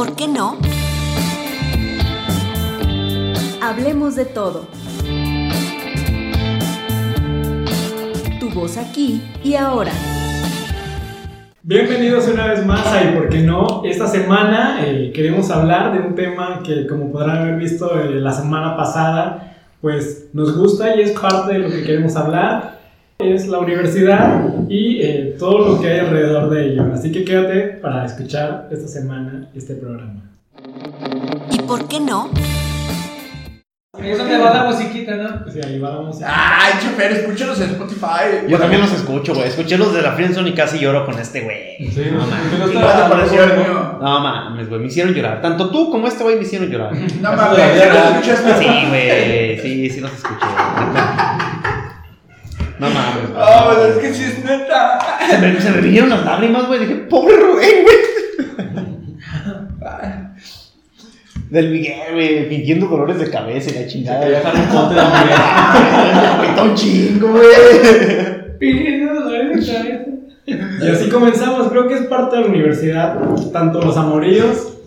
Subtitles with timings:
[0.00, 0.56] por qué no?
[3.60, 4.64] Hablemos de todo.
[8.40, 9.92] Tu voz aquí y ahora.
[11.62, 13.82] Bienvenidos una vez más a ¿Y por qué no?
[13.84, 18.32] Esta semana eh, queremos hablar de un tema que como podrán haber visto eh, la
[18.32, 22.79] semana pasada, pues nos gusta y es parte de lo que queremos hablar.
[23.22, 26.84] Es la universidad y eh, todo lo que hay alrededor de ello.
[26.92, 30.22] Así que quédate para escuchar esta semana este programa.
[31.50, 32.30] ¿Y por qué no?
[33.98, 35.50] Ahí es donde va la musiquita, ¿no?
[35.52, 36.18] Sí, ahí vamos.
[36.24, 38.46] Ay, chofer, escúchalos en Spotify.
[38.48, 39.48] Yo también los escucho, güey.
[39.48, 41.76] Escuché los de la Friendzone y casi lloro con este güey.
[41.90, 42.58] Sí, no mames.
[42.58, 43.98] no ¿Y está- ¿Qué te pareció el mío?
[44.00, 44.80] No mames, güey.
[44.80, 45.42] Me hicieron llorar.
[45.42, 46.92] Tanto tú como este güey me hicieron llorar.
[46.94, 48.58] No mames, ¿ya lo escuchaste?
[48.58, 49.58] Sí, güey.
[49.60, 50.46] Sí, sí los escuché.
[52.80, 53.30] No mames.
[53.36, 54.98] Ah, pues es que sí es neta.
[55.28, 56.80] Se me, se me vinieron las lágrimas, güey.
[56.80, 57.96] Dije, pobre Rubén, güey.
[61.50, 62.46] Del Miguel, güey.
[62.48, 64.20] Fingiendo dolores de cabeza y la chingada.
[64.20, 66.38] Te dejan un pote de hamburguesa.
[66.56, 68.58] Me un chingo, güey.
[68.58, 70.10] Pidiendo dolores de cabeza.
[70.46, 73.20] Y así comenzamos, creo que es parte de la universidad,
[73.52, 74.78] tanto los amoríos,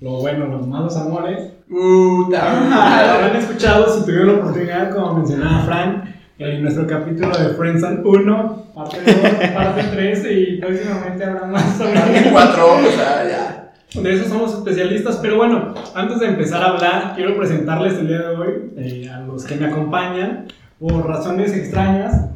[0.00, 1.54] lo bueno, los malos amores.
[1.70, 3.10] Ah, madre.
[3.10, 6.04] habrán escuchado si tuvieron la oportunidad, como mencionaba Frank,
[6.38, 11.94] en nuestro capítulo de Friendzone 1, parte 2, parte 3 y próximamente habrá más sobre
[11.94, 14.00] Parte cuatro, o sea, ya.
[14.02, 18.18] De eso somos especialistas, pero bueno, antes de empezar a hablar, quiero presentarles el día
[18.18, 20.46] de hoy eh, a los que me acompañan
[20.78, 22.26] por razones extrañas.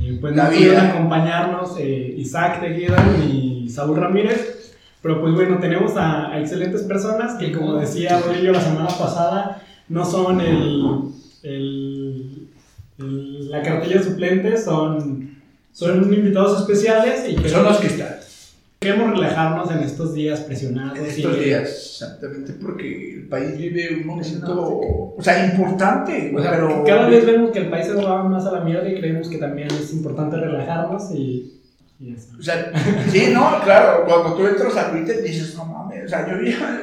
[0.00, 2.96] Eh, pues no pudieron acompañarnos eh, Isaac Teguida
[3.28, 8.52] y Saúl Ramírez, pero pues bueno, tenemos a, a excelentes personas que como decía Aurelio
[8.52, 10.84] la semana pasada, no son el-
[11.42, 11.87] el-
[12.98, 15.36] la cartilla de suplentes, son,
[15.72, 18.16] son invitados especiales y Que son los que están
[18.80, 20.96] queremos relajarnos en estos días presionados.
[20.98, 26.40] en y- estos días, exactamente, porque el país vive un momento, o sea, importante, O
[26.40, 29.00] sea, pero cada vez vemos que el país se va más a la mierda y
[29.00, 31.60] creemos que también es importante relajarnos y,
[31.98, 32.28] y eso.
[32.38, 32.70] O sea,
[33.10, 36.80] sí, no, claro, cuando tú entras a Twitter dices, no mames, o sea, yo ya,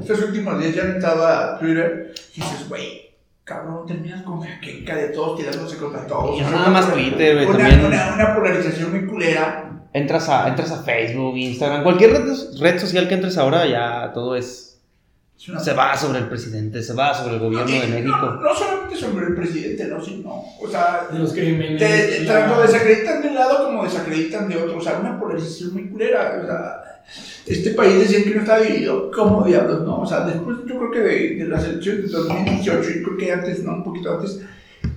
[0.00, 3.02] estos últimos días ya he entrado a Twitter y dices, güey,
[3.44, 6.38] cabrón, terminas con jaqueca de todos tirándose contra todos.
[6.38, 9.70] Y no nada más Twitter, güey, Una, también- una, una polarización muy culera.
[9.92, 14.34] Entras a, entras a Facebook, Instagram, cualquier red, red social que entres ahora, ya todo
[14.34, 14.80] es.
[15.36, 18.38] Es una- Se va sobre el presidente, se va sobre el gobierno de México.
[18.42, 20.30] no solamente sobre el presidente, no, sino,
[20.60, 21.78] o sea, Los crímenes.
[21.78, 25.88] te, tanto desacreditan de un lado como desacreditan de otro, o sea, una polarización muy
[25.90, 26.83] culera, o sea,
[27.46, 30.00] este país decían que no está dividido, como diablos, no?
[30.00, 33.32] O sea, después yo creo que de, de las elecciones de 2018, y creo que
[33.32, 34.40] antes, no, un poquito antes,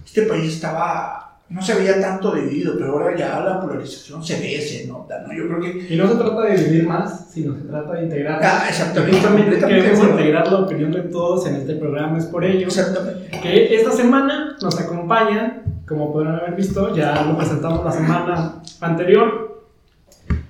[0.05, 4.61] este país estaba, no se veía tanto dividido, pero ahora ya la polarización se ve,
[4.61, 5.33] se nota, ¿no?
[5.33, 8.39] Yo creo que, Y no se trata de dividir más, sino se trata de integrar.
[8.43, 10.19] ah, exactamente, Justamente queremos acuerdo.
[10.19, 13.29] integrar la opinión de todos en este programa, es por ello Exactamente.
[13.41, 19.46] que esta semana nos acompañan, como podrán haber visto, ya lo presentamos la semana anterior,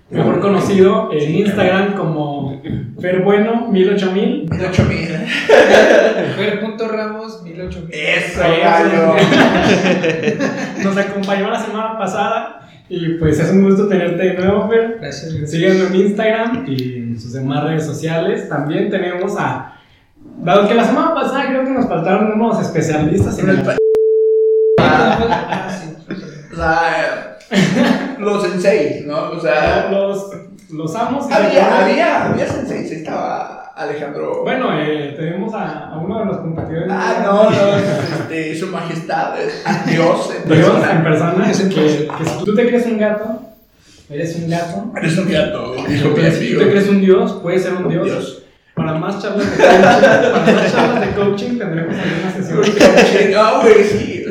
[0.10, 2.62] mejor conocido en Instagram como
[3.00, 4.50] Ferbueno 108000.
[4.50, 5.08] 18 mil.
[6.36, 7.88] Fer.ramos, 1008.
[7.92, 9.16] Eso, gallo.
[10.84, 14.98] Nos acompañó la semana pasada y pues es un gusto tenerte de nuevo, Fer.
[15.02, 15.52] Gracias.
[15.52, 18.48] Síguenos en Instagram y en sus demás redes sociales.
[18.48, 19.74] También tenemos a.
[20.40, 23.78] Dado que la semana pasada creo que nos faltaron unos especialistas en el el.
[27.52, 29.32] Ah, los senseis, ¿no?
[29.32, 30.30] O sea, Los,
[30.72, 31.32] los amos.
[31.32, 34.42] había, había, había senseis, estaba Alejandro.
[34.44, 36.88] Bueno, eh, tenemos a, a uno de los competidores.
[36.92, 40.92] Ah, no, no, este, su majestad, es Dios en Dios persona.
[40.92, 41.52] en persona.
[41.52, 43.42] Es Que, si tú te crees un gato,
[44.10, 44.92] eres un gato.
[44.96, 48.06] Eres un gato, mi Que si tú te crees un dios, puedes ser un dios.
[48.06, 48.44] Dios.
[48.74, 49.88] Para más charlas de coaching,
[50.38, 53.32] para más charlas de coaching tendremos alguna sesión.
[53.34, 54.24] No, güey, sí,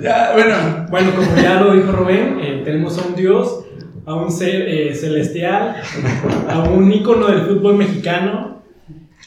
[0.00, 0.86] ya, bueno.
[0.90, 3.64] Bueno, como ya lo dijo Rubén, eh, tenemos a un dios,
[4.04, 5.76] a un ser eh, celestial,
[6.48, 8.62] a un ícono del fútbol mexicano,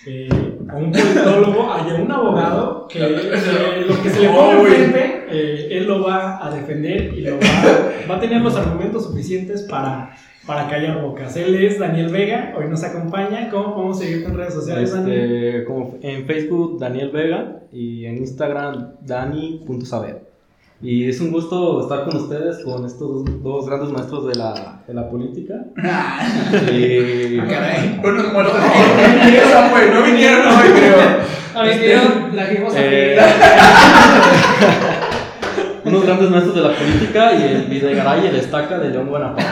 [0.06, 0.30] eh,
[0.69, 5.25] a un politólogo a un abogado que eh, lo que se le pone Oh, enfrente,
[5.30, 9.63] eh, él lo va a defender y lo va, va a tener los argumentos suficientes
[9.63, 10.15] para,
[10.45, 11.36] para callar bocas.
[11.36, 13.50] Él es Daniel Vega, hoy nos acompaña.
[13.50, 15.45] ¿Cómo podemos seguir en redes sociales, Daniel?
[15.45, 20.28] Este, como en Facebook Daniel Vega y en Instagram Dani.saber.
[20.81, 24.93] Y es un gusto estar con ustedes, con estos dos grandes maestros de la, de
[24.93, 25.55] la política.
[25.83, 26.21] Ah,
[26.71, 28.53] Y, caray, unos muertos.
[28.55, 30.95] No, Samuel, no vinieron hoy, creo.
[31.55, 32.01] A ver, quiero
[32.33, 33.19] la que eh,
[35.83, 39.43] unos grandes maestros de la política y el Videgaray y el Estaca de León Guanajuato.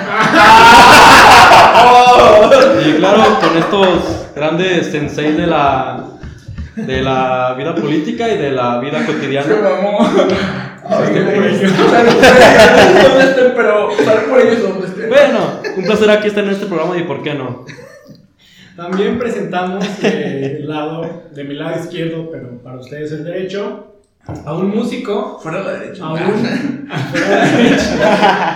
[2.88, 6.06] Y claro, con estos grandes sensei de la,
[6.76, 9.48] de la vida política y de la vida Se cotidiana.
[10.84, 11.56] Ay, güey.
[13.24, 13.90] estén, pero
[14.30, 15.10] por ellos donde estén.
[15.10, 17.66] Bueno, un placer aquí estar en este programa y por qué no.
[18.76, 23.88] También presentamos eh, el lado, de mi lado izquierdo, pero para ustedes el derecho,
[24.46, 26.04] a un músico, Fuera la derecha.
[26.06, 26.20] a un,
[26.90, 28.56] la derecha,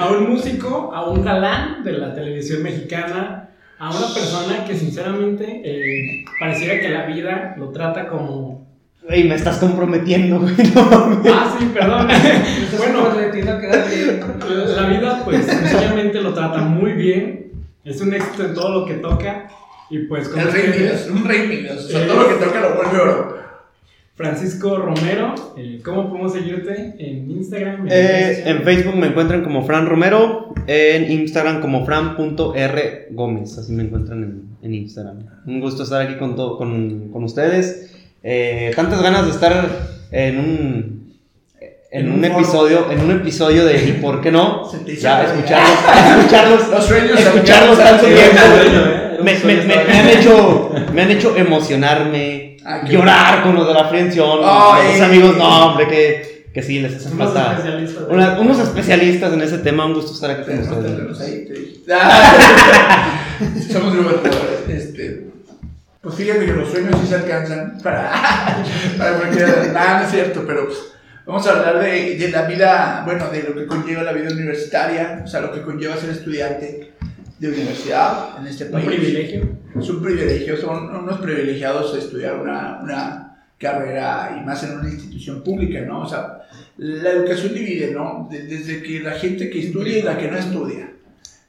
[0.00, 5.62] a un músico, a un galán de la televisión mexicana, a una persona que sinceramente
[5.64, 8.69] eh, pareciera que la vida lo trata como...
[9.08, 10.54] Ey, me estás comprometiendo, güey.
[10.74, 11.20] No.
[11.32, 12.08] Ah, sí, perdón.
[12.76, 13.08] Bueno,
[14.76, 17.52] la vida pues sencillamente lo trata muy bien,
[17.84, 19.48] es un éxito en todo lo que toca
[19.90, 21.84] y pues con El rey Midas, un rey Midas.
[21.84, 23.40] O sea, todo lo que toca lo vuelve oro.
[24.14, 27.86] Francisco Romero, eh, ¿cómo podemos seguirte en Instagram?
[27.90, 34.22] Eh, en Facebook me encuentran como Fran Romero, en Instagram como fran.rgómez, así me encuentran
[34.22, 35.18] en, en Instagram.
[35.46, 37.96] Un gusto estar aquí con, to- con, con ustedes.
[38.22, 39.68] Eh, tantas ganas de estar
[40.12, 41.14] en un,
[41.90, 44.70] en En un, un episodio, en un episodio de ¿Y por qué no?
[45.00, 45.70] Ya, escucharlos,
[46.18, 48.38] escucharlos, Los sueños escucharlos tanto tiempo.
[48.64, 49.18] ¿eh?
[49.22, 53.72] Me, me- me- me han hecho, me han hecho emocionarme, Ah, llorar con los de
[53.72, 54.92] la friendzione, Ay.
[54.92, 57.52] los amigos, no, hombre, que, que sí, les hacen Unos falta.
[57.56, 58.04] especialistas.
[58.10, 61.18] Una- unos especialistas en ese tema, un gusto estar aquí con ustedes.
[63.72, 64.68] Somos libertadores.
[64.68, 65.29] Este,
[66.02, 68.10] pues fíjate que los sueños sí se alcanzan para,
[68.98, 69.66] para cualquiera.
[69.72, 70.78] Nada, no es cierto, pero pues,
[71.26, 75.22] vamos a hablar de, de la vida, bueno, de lo que conlleva la vida universitaria,
[75.24, 76.92] o sea, lo que conlleva ser estudiante
[77.38, 78.86] de universidad en este Un país.
[78.86, 79.48] privilegio.
[79.78, 83.26] Es un privilegio, son unos privilegiados estudiar una, una
[83.58, 86.00] carrera y más en una institución pública, ¿no?
[86.02, 86.42] O sea,
[86.78, 88.26] la educación divide, ¿no?
[88.30, 90.90] De- desde que la gente que estudia y la que no estudia.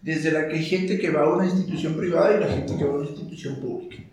[0.02, 2.92] Desde la que gente que va a una institución privada y la gente que va
[2.94, 4.04] a una institución pública.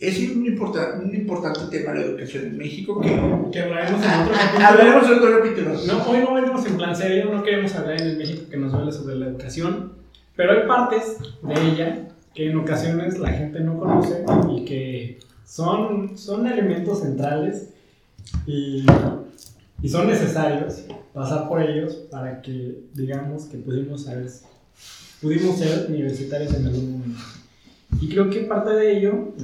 [0.00, 3.08] Es un, importa- un importante tema la educación en México que
[3.52, 4.66] Que hablaremos en otro Ah, capítulo.
[4.66, 5.70] hablaremos en otro capítulo.
[5.86, 8.72] No, hoy no venimos en plan serio, no queremos hablar en el México que nos
[8.72, 9.92] duele sobre la educación,
[10.36, 14.24] pero hay partes de ella que en ocasiones la gente no conoce
[14.56, 17.68] y que son, son elementos centrales
[18.46, 18.86] y,
[19.82, 24.28] y son necesarios pasar por ellos para que digamos que pudimos, saber,
[25.20, 27.20] pudimos ser universitarios en algún momento.
[28.00, 29.34] Y creo que parte de ello,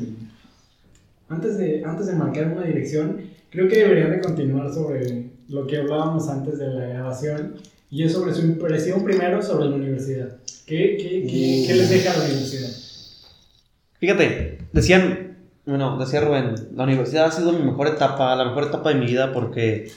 [1.29, 3.21] antes de, antes de marcar una dirección,
[3.51, 7.55] creo que deberían de continuar sobre lo que hablábamos antes de la grabación
[7.91, 10.37] y es sobre su impresión primero sobre la universidad.
[10.67, 12.71] ¿Qué, qué, qué, qué les deja la universidad?
[13.99, 18.91] Fíjate, decían, bueno, decía Rubén, la universidad ha sido mi mejor etapa, la mejor etapa
[18.91, 19.91] de mi vida porque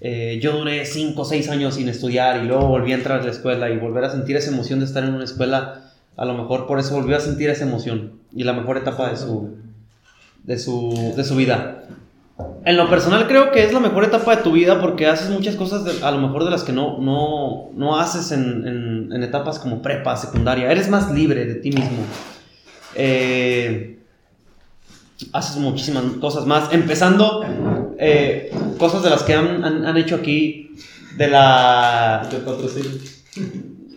[0.00, 3.24] eh, yo duré 5 o 6 años sin estudiar y luego volví a entrar a
[3.24, 6.34] la escuela y volver a sentir esa emoción de estar en una escuela, a lo
[6.34, 9.56] mejor por eso volvió a sentir esa emoción y la mejor etapa de su,
[10.44, 11.84] de su, de su vida.
[12.64, 15.56] En lo personal creo que es la mejor etapa de tu vida porque haces muchas
[15.56, 19.22] cosas de- a lo mejor de las que no, no, no haces en, en- en
[19.22, 20.70] etapas como prepa, secundaria.
[20.70, 21.98] Eres más libre de ti mismo.
[22.94, 23.98] Eh,
[25.32, 26.72] haces muchísimas cosas más.
[26.72, 27.44] Empezando
[27.98, 30.70] eh, cosas de las que han, han- han hecho aquí
[31.18, 32.90] de la Te patrocinio.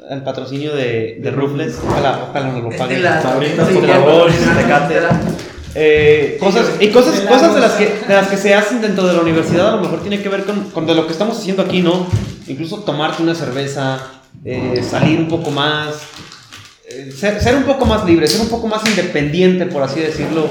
[0.10, 1.80] el patrocinio de, de Rufles.
[1.86, 3.02] Ojalá, ojalá nos lo De paguen.
[3.02, 4.30] por favor,
[5.76, 9.14] Eh, cosas, y cosas, cosas de, las que, de las que se hacen dentro de
[9.14, 11.64] la universidad a lo mejor tiene que ver con, con de lo que estamos haciendo
[11.64, 12.08] aquí, ¿no?
[12.48, 14.00] Incluso tomarte una cerveza,
[14.46, 15.96] eh, salir un poco más,
[16.88, 20.48] eh, ser, ser un poco más libre, ser un poco más independiente, por así decirlo,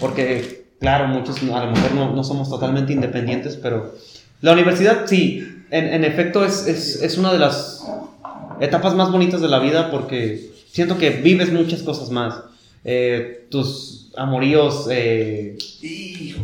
[0.00, 3.94] porque, claro, muchos a lo mejor no, no somos totalmente independientes, pero
[4.40, 7.84] la universidad sí, en, en efecto es, es, es una de las
[8.60, 12.34] etapas más bonitas de la vida porque siento que vives muchas cosas más.
[12.84, 15.56] Eh, tus amoríos eh,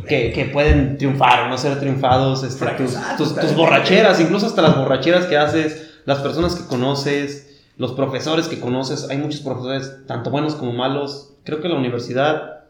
[0.08, 4.76] que, que pueden triunfar o no ser triunfados, este, tus, tus- borracheras, incluso hasta las
[4.76, 10.30] borracheras que haces, las personas que conoces, los profesores que conoces, hay muchos profesores, tanto
[10.30, 11.30] buenos como malos.
[11.44, 12.60] Creo que la universidad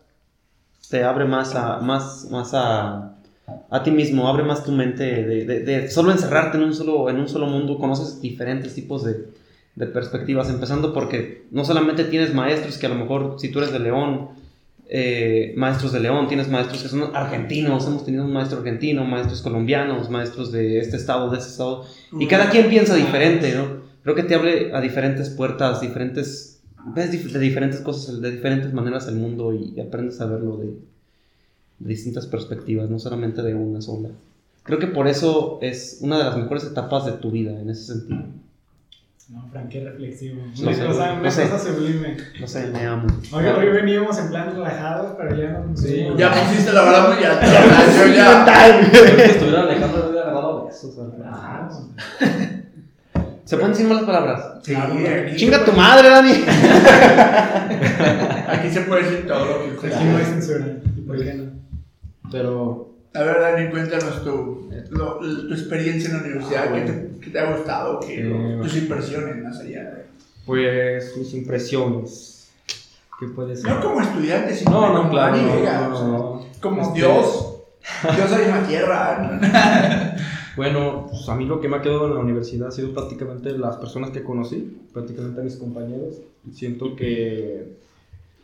[0.88, 3.12] te abre más a, más, más a,
[3.70, 7.08] a ti mismo, abre más tu mente de, de- de solo encerrarte en un solo,
[7.08, 9.26] en un solo mundo, conoces diferentes tipos de,
[9.80, 13.72] de perspectivas, empezando porque no solamente tienes maestros que a lo mejor si tú eres
[13.72, 14.28] de León,
[14.90, 19.40] eh, maestros de León, tienes maestros que son argentinos, hemos tenido un maestro argentino, maestros
[19.40, 21.86] colombianos, maestros de este estado, de ese estado,
[22.18, 23.80] y cada quien piensa diferente, ¿no?
[24.02, 26.60] Creo que te abre a diferentes puertas, diferentes,
[26.94, 30.74] ves de diferentes cosas, de diferentes maneras el mundo y aprendes a verlo de
[31.78, 34.10] distintas perspectivas, no solamente de una sola.
[34.62, 37.94] Creo que por eso es una de las mejores etapas de tu vida, en ese
[37.94, 38.24] sentido.
[39.30, 40.42] No, Frank, qué reflexivo.
[40.56, 41.48] No Una sé, cosa, no una sé.
[41.48, 42.16] cosa sublime.
[42.40, 43.06] No sé, me amo.
[43.32, 47.24] Oiga, hoy veníamos en plan relajado, pero ya no Sí, Ya pusiste la vara muy
[47.24, 47.46] alta.
[47.46, 48.44] Yo ya.
[48.84, 50.94] Si estuviera Alejandro, le hubiera agarrado besos.
[51.24, 51.68] Ah,
[53.44, 54.44] ¿Se pueden decir malas palabras?
[54.62, 56.32] Sí, aquí Chinga se tu madre, Dani.
[58.48, 60.66] Aquí se puede decir todo lo que Aquí usted no hay censura.
[60.96, 61.44] ¿Y por qué no?
[62.30, 67.30] Pero A ver, Dani, cuéntanos tu, lo- tu experiencia en la universidad, ¿qué te, qué
[67.30, 68.00] te ha gustado?
[68.00, 70.04] ¿Qué, Eh, tus impresiones más allá de...
[70.46, 72.50] Pues sus impresiones.
[73.18, 73.68] ¿Qué puede ser?
[73.70, 75.36] No como estudiante, sino No, no, como claro.
[75.36, 77.54] No, no, o sea, como Este, Dios.
[78.16, 80.16] Dios en la tierra.
[80.56, 83.56] Bueno, pues a mí lo que me ha quedado en la universidad ha sido prácticamente
[83.56, 86.16] las personas que conocí, prácticamente a mis compañeros.
[86.52, 87.76] Siento que,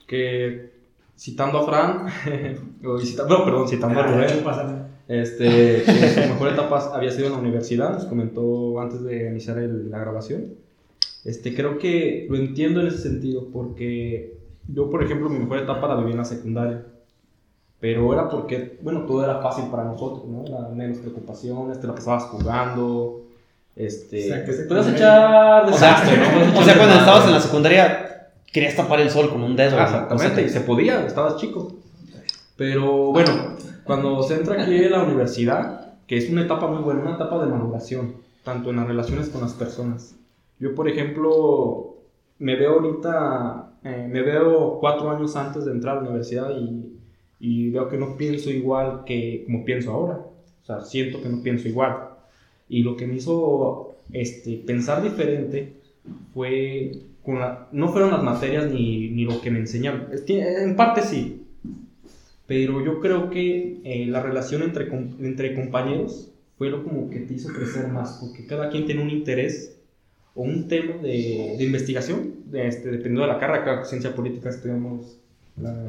[0.07, 0.71] que
[1.17, 2.07] citando a Fran,
[2.85, 4.73] o cita- no, perdón, citando a Ah, Rubén, hecho, pásame.
[5.09, 9.59] este, que su mejor etapa había sido en la universidad, nos comentó antes de iniciar
[9.59, 10.55] el- la grabación.
[11.25, 14.37] Este, creo que lo entiendo en ese sentido, porque
[14.69, 16.85] yo, por ejemplo, mi mejor etapa la viví en la secundaria.
[17.81, 20.45] Pero era porque, bueno, todo era fácil para nosotros, ¿no?
[20.47, 23.23] Era menos preocupaciones, te la pasabas jugando.
[23.75, 26.25] Este, O sea, que podías secundaria- echar O sea, desastre, ¿no?
[26.55, 28.06] Podías o sea, cuando estabas en la secundaria,
[28.53, 29.81] querías tapar el sol con un dedo.
[29.81, 31.77] Exactamente, y se podía, estabas chico.
[32.57, 33.33] Pero bueno,
[33.85, 37.45] cuando se entra aquí en la universidad, que es una etapa muy buena, una etapa
[37.45, 40.15] de maduración, tanto en las relaciones con las personas.
[40.59, 41.97] Yo, por ejemplo,
[42.39, 46.97] me veo ahorita, eh, me veo cuatro años antes de entrar a la universidad y,
[47.41, 50.21] y veo que no pienso igual que como pienso ahora.
[50.63, 51.97] O sea, siento que no pienso igual.
[52.69, 55.75] Y lo que me hizo este, pensar diferente
[56.35, 56.93] fue
[57.73, 60.09] no fueron las materias ni, ni lo que me enseñaron.
[60.29, 61.43] En parte sí.
[62.47, 64.89] Pero yo creo que eh, la relación entre,
[65.21, 69.11] entre compañeros fue lo como que te hizo crecer más, porque cada quien tiene un
[69.11, 69.77] interés
[70.35, 74.51] o un tema de, de investigación, de, este, dependiendo de la carrera, claro, ciencia política
[74.51, 75.19] estudiamos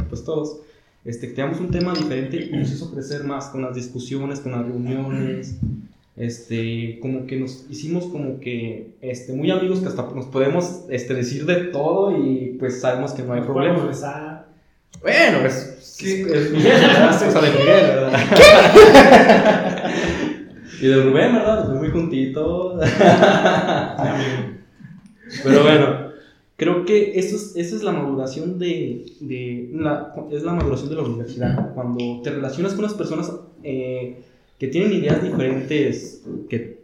[0.10, 0.62] pues todos,
[1.06, 4.65] este, teníamos un tema diferente y nos hizo crecer más con las discusiones, con las
[4.65, 5.58] reuniones,
[6.18, 11.14] este, como que nos hicimos como que este, muy amigos que hasta nos podemos este,
[11.14, 13.78] decir de todo y pues sabemos que no hay problema.
[15.02, 16.22] Bueno, es, ¿Qué?
[16.22, 17.16] es, Miguel, ¿verdad?
[17.16, 18.20] O sea, de Miguel, ¿verdad?
[20.82, 21.70] y de Rubén, ¿verdad?
[21.70, 22.84] Muy juntitos.
[25.44, 26.08] Pero bueno,
[26.56, 30.96] creo que eso es, esa es la maduración de, de la, es la maduración de
[30.96, 31.76] la universidad.
[31.76, 33.32] Cuando te relacionas con unas personas
[33.64, 34.24] eh,
[34.58, 36.84] que tienen ideas diferentes que,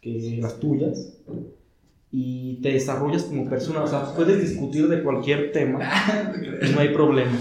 [0.00, 1.18] que las tuyas
[2.10, 5.80] y te desarrollas como persona, o sea, puedes discutir de cualquier tema
[6.62, 7.36] y no hay problema.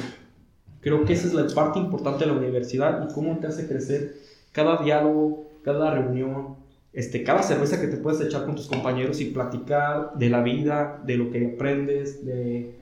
[0.82, 4.16] Creo que esa es la parte importante de la universidad y cómo te hace crecer
[4.52, 6.56] cada diálogo, cada reunión,
[6.92, 11.02] este, cada cerveza que te puedes echar con tus compañeros y platicar de la vida,
[11.06, 12.76] de lo que aprendes, de,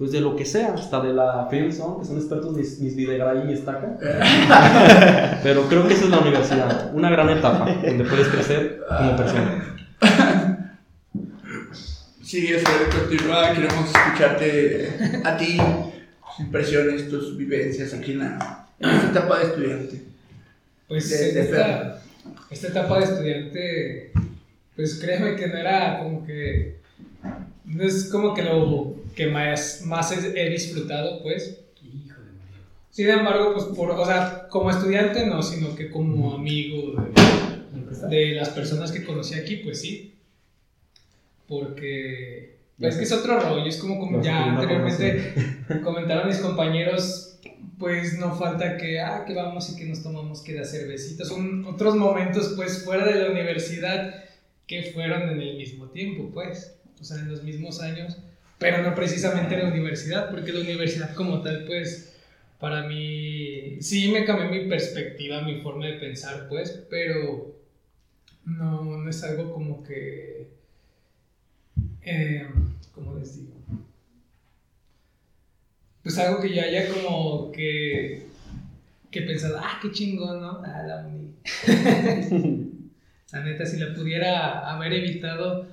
[0.00, 3.42] pues de lo que sea, hasta de la friendzone, que son expertos mis, mis Videgaray
[3.42, 3.98] y mi estaca.
[5.42, 9.76] Pero creo que esa es la universidad, una gran etapa donde puedes crecer como persona.
[12.22, 12.66] Sí, eso
[12.98, 13.52] continúa.
[13.52, 19.44] Queremos escucharte a ti, tus impresiones, tus vivencias aquí en, la, en esta etapa de
[19.46, 20.02] estudiante.
[20.88, 22.02] Pues De- de esta,
[22.50, 24.12] esta etapa de estudiante,
[24.76, 26.76] pues créeme que no era como que,
[27.66, 31.60] no es como que lo que más, más he, disfrutado, pues.
[32.90, 36.94] Sin embargo, pues por, o sea, como estudiante no, sino que como amigo
[38.08, 40.14] de, de las personas que conocí aquí, pues sí.
[41.46, 45.34] Porque es que es otro rollo, es como, como ya no anteriormente
[45.84, 47.38] comentaron mis compañeros,
[47.78, 51.28] pues no falta que, ah, que vamos y que nos tomamos que de cervecitas.
[51.28, 54.24] Son otros momentos, pues, fuera de la universidad
[54.66, 58.16] que fueron en el mismo tiempo, pues, o sea, en los mismos años,
[58.60, 62.14] pero no precisamente en la universidad, porque la universidad como tal, pues,
[62.60, 67.56] para mí, sí me cambió mi perspectiva, mi forma de pensar, pues, pero
[68.44, 70.46] no, no es algo como que,
[72.02, 72.46] eh,
[72.94, 73.50] ¿cómo les digo?
[76.02, 78.26] pues algo que yo haya como que
[79.10, 80.62] que pensado, ah, qué chingón, ¿no?
[80.64, 81.34] Ah, la uni.
[83.32, 85.66] la neta, si la pudiera haber evitado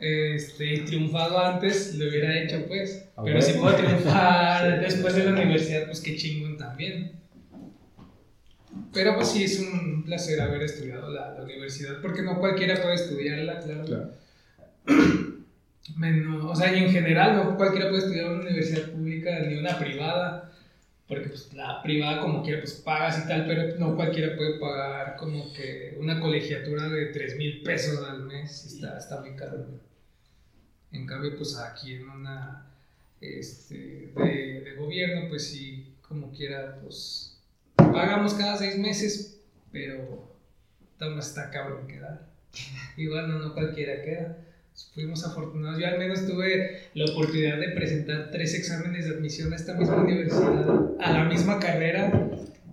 [0.00, 3.08] este, y triunfado antes, lo hubiera hecho, pues.
[3.16, 3.42] A Pero ver.
[3.42, 7.12] si puedo triunfar después de la universidad, pues qué chingón también.
[8.92, 12.94] Pero pues sí, es un placer haber estudiado la, la universidad, porque no cualquiera puede
[12.94, 13.84] estudiarla, claro.
[13.84, 14.12] Claro.
[15.96, 19.78] Menos, o sea, y en general no cualquiera puede estudiar una universidad pública ni una
[19.78, 20.52] privada,
[21.08, 25.16] porque pues la privada como quiera pues pagas y tal, pero no cualquiera puede pagar
[25.16, 29.66] como que una colegiatura de 3 mil pesos al mes, está, está muy caro.
[30.92, 32.66] En cambio, pues aquí en una
[33.20, 37.38] este, de, de gobierno, pues sí, como quiera, pues
[37.76, 39.40] pagamos cada seis meses,
[39.70, 40.36] pero
[40.98, 42.26] toma está cabrón quedar.
[42.96, 44.38] Igual no, no cualquiera queda.
[44.94, 45.80] Fuimos afortunados.
[45.80, 49.96] Yo al menos tuve la oportunidad de presentar tres exámenes de admisión a esta misma
[49.96, 52.12] universidad, a la misma carrera.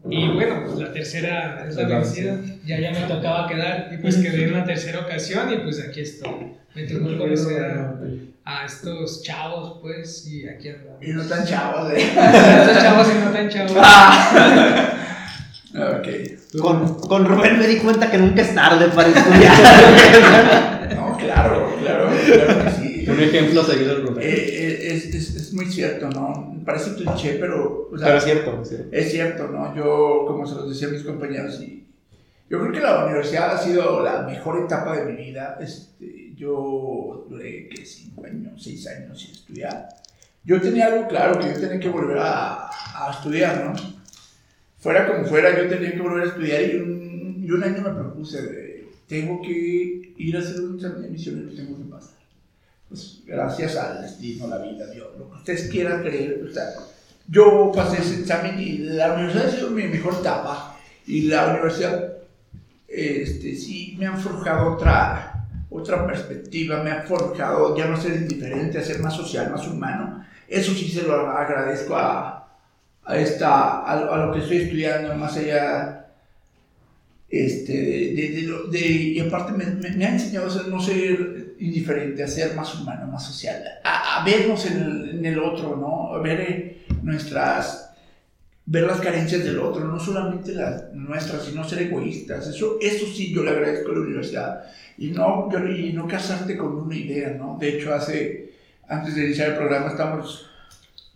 [0.07, 2.39] Y bueno, pues la tercera es la vencida.
[2.63, 6.01] Ya ya me tocaba quedar y pues quedé en la tercera ocasión y pues aquí
[6.01, 6.57] estoy.
[6.75, 7.96] Me tocó conocer a,
[8.44, 11.01] a estos chavos pues y aquí andamos.
[11.01, 11.98] Y no tan chavos, ¿eh?
[12.01, 13.72] Estos chavos y no tan chavos.
[15.75, 16.08] ok.
[16.62, 19.53] Con, con Rubén me di cuenta que nunca es tarde para estudiar.
[20.96, 23.05] No, claro, claro, claro que sí.
[23.10, 24.24] Un ejemplo seguido Eh, Rubén.
[24.27, 26.62] eh, es, es, es muy cierto, ¿no?
[26.65, 28.88] Parece cliché, pero, o sea, Pero es cierto, es cierto.
[28.91, 29.75] es cierto, ¿no?
[29.75, 31.88] Yo, como se los decía a mis compañeros, y
[32.50, 35.58] yo creo que la universidad ha sido la mejor etapa de mi vida.
[35.60, 37.86] Este, yo duré, ¿qué?
[37.86, 39.89] Cinco años, seis años sin estudiar.
[40.44, 43.74] Yo tenía algo claro, que yo tenía que volver a, a estudiar, ¿no?
[44.77, 48.42] Fuera como fuera, yo tenía que volver a estudiar y un, un año me propuse
[48.42, 52.15] de, tengo que ir a hacer un examen de lo tengo que pasar.
[52.89, 56.70] Pues gracias al destino, la vida, Dios, lo que ustedes quieran creer, o sea,
[57.27, 60.77] yo pasé ese examen y la universidad ha sido mi mejor etapa
[61.08, 62.13] y la universidad
[62.88, 65.35] este, sí me han forjado otra,
[65.75, 70.25] otra perspectiva, me ha forjado ya no ser indiferente, a ser más social, más humano.
[70.48, 72.48] Eso sí se lo agradezco a,
[73.03, 76.08] a, esta, a, lo- que estoy estudiando, más allá
[77.29, 82.75] este, de, y aparte me, ha enseñado a ser, no ser indiferente, a ser más
[82.75, 86.13] humano, más social, a, vernos en el, en el otro, ¿no?
[86.15, 87.85] A ver eh, nuestras,
[88.67, 92.48] ver las carencias del otro, no solamente las nuestras, sino ser egoístas.
[92.48, 94.63] Eso, eso sí yo le agradezco a la universidad.
[94.98, 97.57] Y no, yo- y no casarte con una idea, ¿no?
[97.60, 98.53] De hecho, hace,
[98.88, 100.48] antes de iniciar el programa estamos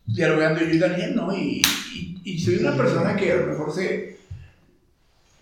[0.06, 1.36] dialogando yo y Daniel, ¿no?
[1.36, 1.62] Y,
[1.96, 4.19] y, y soy una persona que a lo mejor se...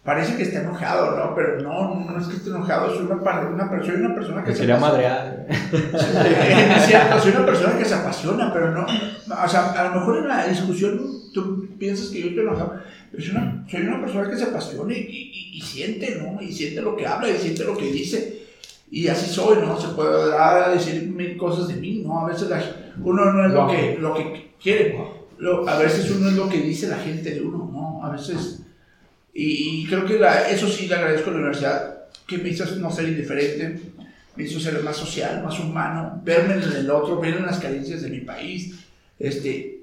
[0.08, 1.36] Parece que está enojado, ¿no?
[1.36, 4.54] Pero no, no es que esté enojado, soy una, una, per- soy una persona que
[4.54, 5.46] se sería madrear.
[5.50, 10.20] es cierto, soy una persona que se apasiona, pero no, o sea, a lo mejor
[10.20, 11.02] en la discusión
[11.34, 12.76] tú piensas que yo estoy enojado,
[13.12, 16.42] pero soy una, soy una persona que se apasiona y, y- y siente, ¿no?
[16.42, 18.44] Y siente lo que habla y siente lo que dice.
[18.90, 19.78] Y así soy, ¿no?
[19.78, 22.22] Se puede decir mil cosas de mí, ¿no?
[22.26, 22.64] A veces la-
[23.04, 24.98] uno no es lo que, lo que quiere,
[25.38, 28.06] lo- a veces uno es lo que dice la gente de uno, ¿no?
[28.06, 28.62] A veces...
[29.40, 30.20] Y, creo que
[30.50, 33.80] eso sí le agradezco a la universidad, que me hizo no ser indiferente,
[34.36, 38.10] me hizo ser más social, más humano, verme en el otro, ver las carencias de
[38.10, 38.74] mi país.
[39.20, 39.82] Este,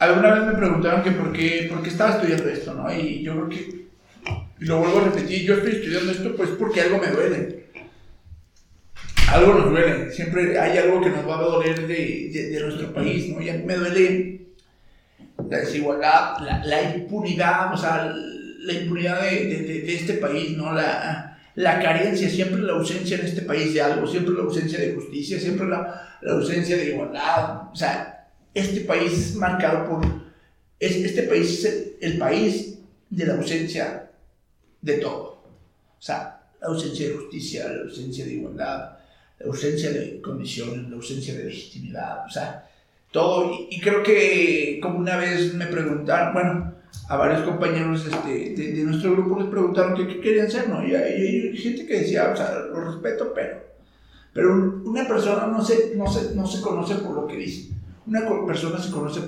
[0.00, 2.92] alguna vez me preguntaron que por qué, por qué estaba estudiando esto, ¿no?
[2.92, 3.82] Y yo creo que,
[4.60, 7.62] y lo vuelvo a repetir, yo estoy estudiando esto pues porque algo me duele.
[9.28, 12.92] Algo nos duele, siempre hay algo que nos va a doler de, de- de nuestro
[12.92, 13.40] país, ¿no?
[13.40, 14.40] Y a mí me duele
[15.48, 18.12] la desigualdad, la, la impunidad, o sea,
[18.62, 20.72] la impunidad de, de- de- este país, ¿no?
[20.72, 24.94] La, la carencia, siempre la ausencia en este país de algo, siempre la ausencia de
[24.94, 27.70] justicia, siempre la, la ausencia de igualdad.
[27.72, 30.06] O sea, este país es marcado por...
[30.80, 32.78] es- este país es el, el país
[33.10, 34.10] de la ausencia
[34.80, 35.42] de todo.
[35.98, 38.98] O sea, la ausencia de justicia, la ausencia de igualdad,
[39.38, 42.26] la ausencia de condiciones, la ausencia de legitimidad.
[42.26, 42.68] O sea,
[43.10, 43.52] todo.
[43.70, 46.74] Y, y creo que como una vez me preguntaron, bueno,
[47.08, 50.86] a varios compañeros este, de, nuestro grupo les preguntaron qué querían ser, ¿no?
[50.86, 53.58] Y hay, gente que decía, o sea, lo respeto, pero,
[54.32, 57.72] pero una persona no se, no, se, no se conoce por lo que dice.
[58.06, 59.20] Una persona se conoce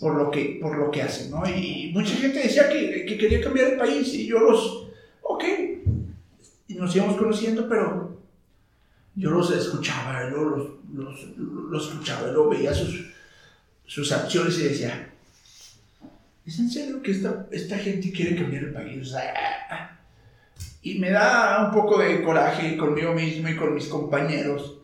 [0.00, 1.42] por lo que, por lo que hace, ¿no?
[1.48, 4.88] Y mucha gente decía que, que quería cambiar el país y yo los,
[5.22, 5.44] ok,
[6.68, 8.18] y nos íbamos conociendo, pero
[9.14, 11.36] yo los escuchaba, yo los, los,
[11.70, 13.12] los escuchaba, yo veía sus,
[13.86, 15.13] sus acciones y decía,
[16.46, 19.02] ¿es en serio que esta, esta gente quiere cambiar el país?
[19.02, 20.00] O sea,
[20.82, 24.76] y me da un poco de coraje conmigo mismo y con mis compañeros.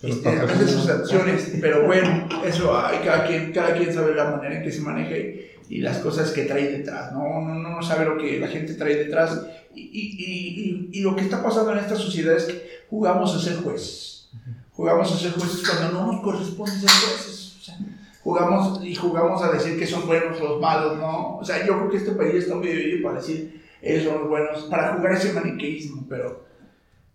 [0.00, 4.14] Pero Este, a veces sus acciones, pero bueno, eso hay, cada quien, cada quien sabe
[4.14, 7.24] la manera en que se maneja y, las cosas que trae detrás, ¿no?
[7.24, 11.16] Uno no sabe lo que la gente trae detrás y, y, y, y, y lo
[11.16, 14.28] que está pasando en esta sociedad es que jugamos a ser jueces,
[14.72, 17.78] jugamos a ser jueces cuando no nos corresponde ser jueces, o sea,
[18.24, 21.36] jugamos y jugamos a decir que son buenos los malos, ¿no?
[21.36, 24.28] O sea, yo creo que este país está muy dividido para decir ellos son los
[24.28, 26.42] buenos, para jugar ese maniqueísmo, pero...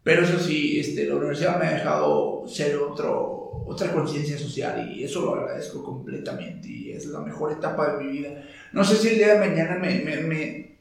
[0.01, 5.03] Pero eso sí, este, la universidad me ha dejado ser otro, otra conciencia social y
[5.03, 8.43] eso lo agradezco completamente y es la mejor etapa de mi vida.
[8.71, 10.77] No sé si el día de mañana me, me, me,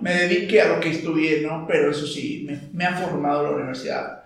[0.00, 1.66] me dedique a lo que estudié, ¿no?
[1.66, 4.21] Pero eso sí, me, me ha formado la universidad.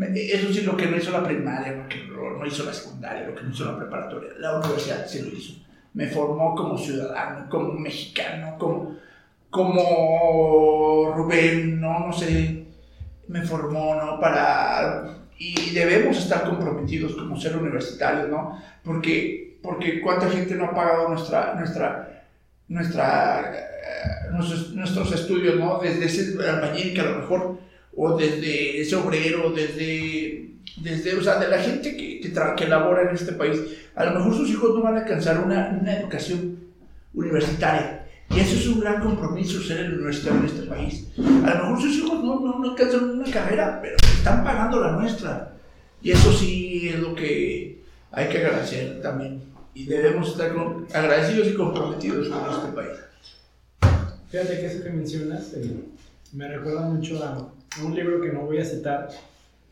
[0.00, 3.34] Eso sí, lo que no hizo la primaria, lo que no hizo la secundaria, lo
[3.34, 5.54] que no hizo la preparatoria, la universidad sí lo hizo.
[5.94, 8.96] Me formó como ciudadano, como mexicano, como,
[9.50, 12.66] como Rubén, no, no sé,
[13.26, 14.20] me formó, ¿no?
[14.20, 15.16] Para...
[15.36, 18.60] Y debemos estar comprometidos como ser universitarios, ¿no?
[18.84, 22.24] Porque, porque cuánta gente no ha pagado nuestra, nuestra,
[22.68, 25.78] nuestra, eh, nuestros, nuestros estudios, ¿no?
[25.78, 27.58] Desde ese albañil que a lo mejor,
[28.00, 32.68] o desde ese obrero, desde, desde o sea, de la gente que, que, tra- que
[32.68, 33.60] labora en este país,
[33.96, 36.58] a lo mejor sus hijos no van a alcanzar una, una educación
[37.12, 38.06] universitaria.
[38.30, 41.06] Y eso es un gran compromiso, ser el universitario en este país.
[41.18, 44.92] A lo mejor sus hijos no, no, no alcanzan una carrera, pero están pagando la
[44.92, 45.54] nuestra.
[46.02, 47.80] Y eso sí es lo que
[48.12, 49.42] hay que agradecer también.
[49.74, 52.98] Y debemos estar con- agradecidos y comprometidos con este país.
[54.30, 55.80] Fíjate que eso que mencionas eh,
[56.34, 57.48] me recuerda mucho a,
[57.82, 59.08] un libro que no voy a citar,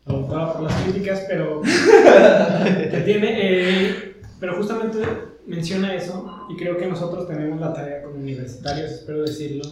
[0.05, 1.61] adoptado por las críticas, pero
[2.91, 4.99] que tiene, eh, pero justamente
[5.45, 9.63] menciona eso y creo que nosotros tenemos la tarea como universitarios, espero decirlo,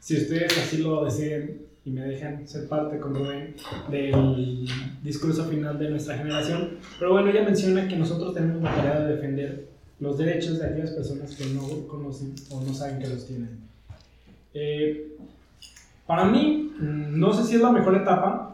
[0.00, 3.56] si ustedes así lo deseen y me dejan ser parte con Rubén
[3.90, 4.66] del
[5.02, 9.14] discurso final de nuestra generación, pero bueno, ella menciona que nosotros tenemos la tarea de
[9.14, 9.66] defender
[10.00, 13.60] los derechos de aquellas personas que no conocen o no saben que los tienen.
[14.54, 15.16] Eh,
[16.06, 18.50] para mí, mm, no sé si es la mejor etapa.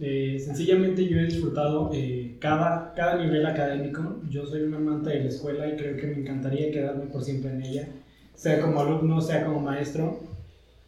[0.00, 4.20] eh, sencillamente yo he disfrutado eh, cada, cada nivel académico.
[4.28, 7.50] Yo soy un amante de la escuela y creo que me encantaría quedarme por siempre
[7.52, 7.88] en ella,
[8.34, 10.18] sea como alumno, sea como maestro.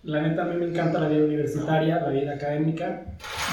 [0.02, 3.04] La neta, a mí me encanta la vida universitaria, la vida académica,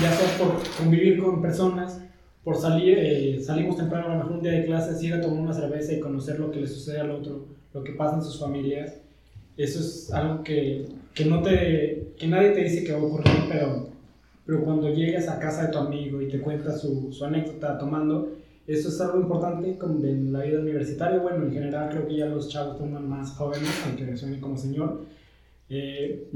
[0.01, 2.01] ya sea por convivir con personas,
[2.43, 5.39] por salir, eh, salimos temprano, a lo mejor un día de clases, ir a tomar
[5.39, 8.39] una cerveza y conocer lo que le sucede al otro, lo que pasa en sus
[8.39, 8.95] familias.
[9.57, 13.33] Eso es algo que, que, no te, que nadie te dice que va a ocurrir,
[13.49, 13.89] pero,
[14.45, 18.29] pero cuando llegas a casa de tu amigo y te cuenta su, su anécdota tomando,
[18.65, 21.19] eso es algo importante como en la vida universitaria.
[21.19, 25.01] Bueno, en general creo que ya los chavos toman más jóvenes, aunque suene como señor.
[25.69, 26.29] Eh,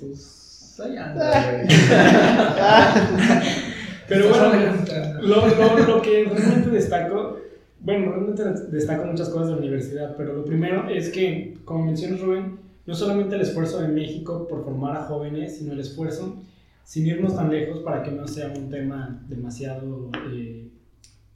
[0.00, 1.66] pues ahí anda, güey.
[4.08, 4.74] Pero bueno,
[5.22, 7.38] lo, lo, lo que realmente destaco,
[7.82, 12.20] bueno, realmente destaco muchas cosas de la universidad, pero lo primero es que, como mencionas
[12.20, 16.42] Rubén, no solamente el esfuerzo de México por formar a jóvenes, sino el esfuerzo,
[16.84, 20.70] sin irnos tan lejos, para que no sea un tema demasiado eh,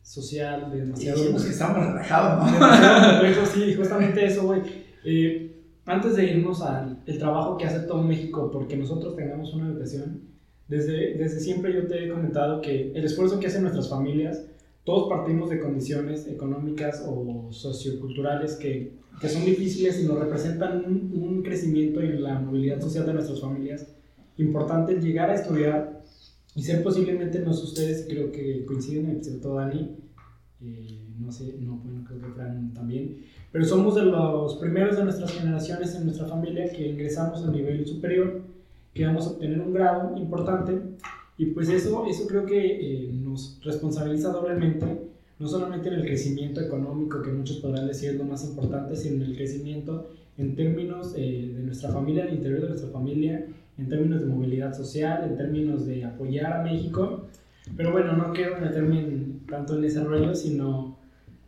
[0.03, 1.19] social, demasiado...
[1.19, 3.47] decimos que estamos relajados, ¿no?
[3.47, 4.61] sí, justamente eso, güey.
[5.05, 9.69] Eh, antes de irnos al el trabajo que hace todo México porque nosotros tengamos una
[9.69, 10.23] educación,
[10.69, 14.45] desde, desde siempre yo te he comentado que el esfuerzo que hacen nuestras familias,
[14.85, 21.23] todos partimos de condiciones económicas o socioculturales que, que son difíciles y nos representan un,
[21.23, 23.87] un crecimiento en la movilidad social de nuestras familias.
[24.37, 26.03] Importante llegar a estudiar
[26.55, 29.97] y ser posiblemente, no sé ustedes, creo que coinciden, excepto Dani,
[30.61, 35.05] eh, no sé, no, bueno, creo que Fran también, pero somos de los primeros de
[35.05, 38.43] nuestras generaciones en nuestra familia que ingresamos al nivel superior,
[38.93, 40.81] que vamos a obtener un grado importante
[41.39, 42.59] y pues eso, eso creo que
[43.07, 44.87] eh, nos responsabiliza doblemente,
[45.39, 49.17] no solamente en el crecimiento económico, que muchos podrán decir es lo más importante, sino
[49.25, 53.47] en el crecimiento en términos eh, de nuestra familia, al interior de nuestra familia,
[53.79, 57.25] en términos de movilidad social, en términos de apoyar a México.
[57.77, 60.97] Pero bueno, no quiero meterme en- tanto en ese rollo, sino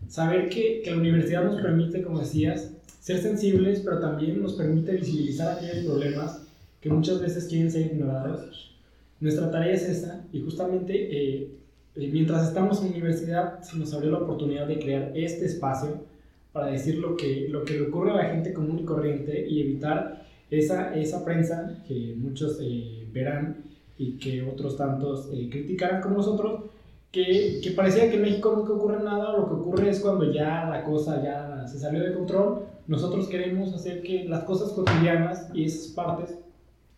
[0.08, 4.92] saber que, que la universidad nos permite, como decías, ser sensibles, pero también nos permite
[4.92, 6.42] visibilizar aquellos problemas
[6.80, 8.75] que muchas veces quieren ser ignorados.
[9.20, 11.50] Nuestra tarea es esa, y justamente eh,
[11.96, 16.04] eh, mientras estamos en universidad se nos abrió la oportunidad de crear este espacio
[16.52, 19.62] para decir lo que, lo que le ocurre a la gente común y corriente y
[19.62, 23.64] evitar esa, esa prensa que muchos eh, verán
[23.98, 26.64] y que otros tantos eh, criticarán como nosotros,
[27.10, 30.66] que, que parecía que en México nunca ocurre nada, lo que ocurre es cuando ya
[30.66, 32.66] la cosa ya se salió de control.
[32.86, 36.38] Nosotros queremos hacer que las cosas cotidianas y esas partes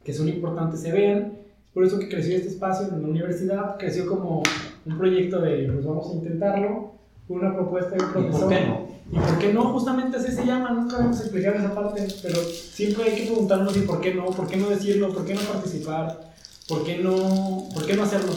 [0.04, 1.38] que son importantes se vean.
[1.74, 4.42] Por eso que creció este espacio en la universidad, creció como
[4.87, 6.92] un proyecto de, pues vamos a intentarlo,
[7.28, 8.40] una propuesta de un ¿Y profesor.
[8.40, 8.88] por qué no?
[9.11, 9.72] ¿Y por qué no?
[9.72, 13.81] Justamente así se llama, nunca habíamos explicado esa parte, pero siempre hay que preguntarnos y
[13.81, 16.33] por qué no, por qué no decirlo, por qué no participar,
[16.68, 18.33] por qué no, por qué no hacerlo.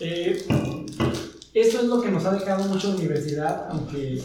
[0.00, 0.44] Eh,
[1.54, 4.22] eso es lo que nos ha dejado mucho la universidad, aunque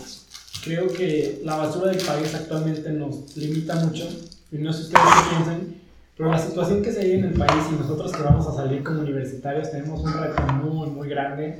[0.63, 4.07] creo que la basura del país actualmente nos limita mucho,
[4.51, 5.75] y no sé ustedes qué piensan,
[6.17, 8.83] pero la situación que se vive en el país y nosotros que vamos a salir
[8.83, 11.59] como universitarios tenemos un reto muy, muy grande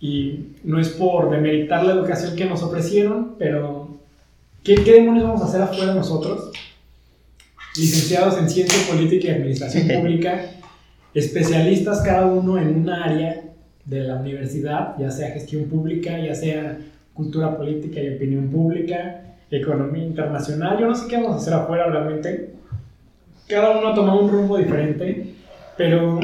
[0.00, 3.88] y no es por demeritar la educación que nos ofrecieron, pero
[4.64, 6.50] ¿qué, qué demonios vamos a hacer afuera nosotros?
[7.76, 10.50] Licenciados en Ciencia Política y Administración Pública,
[11.14, 13.44] especialistas cada uno en una área
[13.84, 16.78] de la universidad, ya sea gestión pública, ya sea
[17.14, 20.78] cultura política y opinión pública, economía internacional.
[20.80, 22.50] Yo no sé qué vamos a hacer afuera realmente.
[23.52, 25.34] Cada uno ha tomado un rumbo diferente,
[25.76, 26.18] pero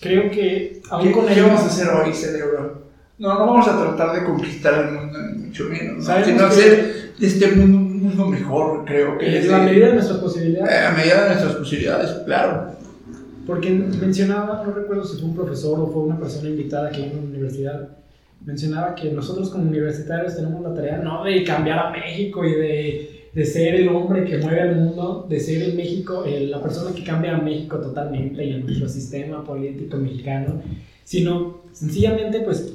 [0.00, 2.86] creo que aún ¿Qué, con qué ello vamos a hacer hoy, cerebro?
[3.18, 6.24] No, no vamos a tratar de conquistar el mundo, ni mucho menos, ¿no?
[6.24, 9.94] Sino hacer de este mundo un mundo mejor, creo que en es la medida de
[9.94, 10.74] nuestras posibilidades.
[10.74, 12.72] eh, a medida de nuestras posibilidades, claro.
[13.46, 17.12] Porque mencionaba, no recuerdo si fue un profesor o fue una persona invitada que vino
[17.12, 17.88] a la universidad,
[18.44, 23.19] mencionaba que nosotros como universitarios tenemos la tarea no de cambiar a México y de,
[23.32, 26.92] de ser el hombre que mueve al mundo, de ser en México el- la persona
[26.94, 30.60] que cambia a México totalmente y a nuestro sistema político mexicano,
[31.04, 32.72] sino sencillamente pues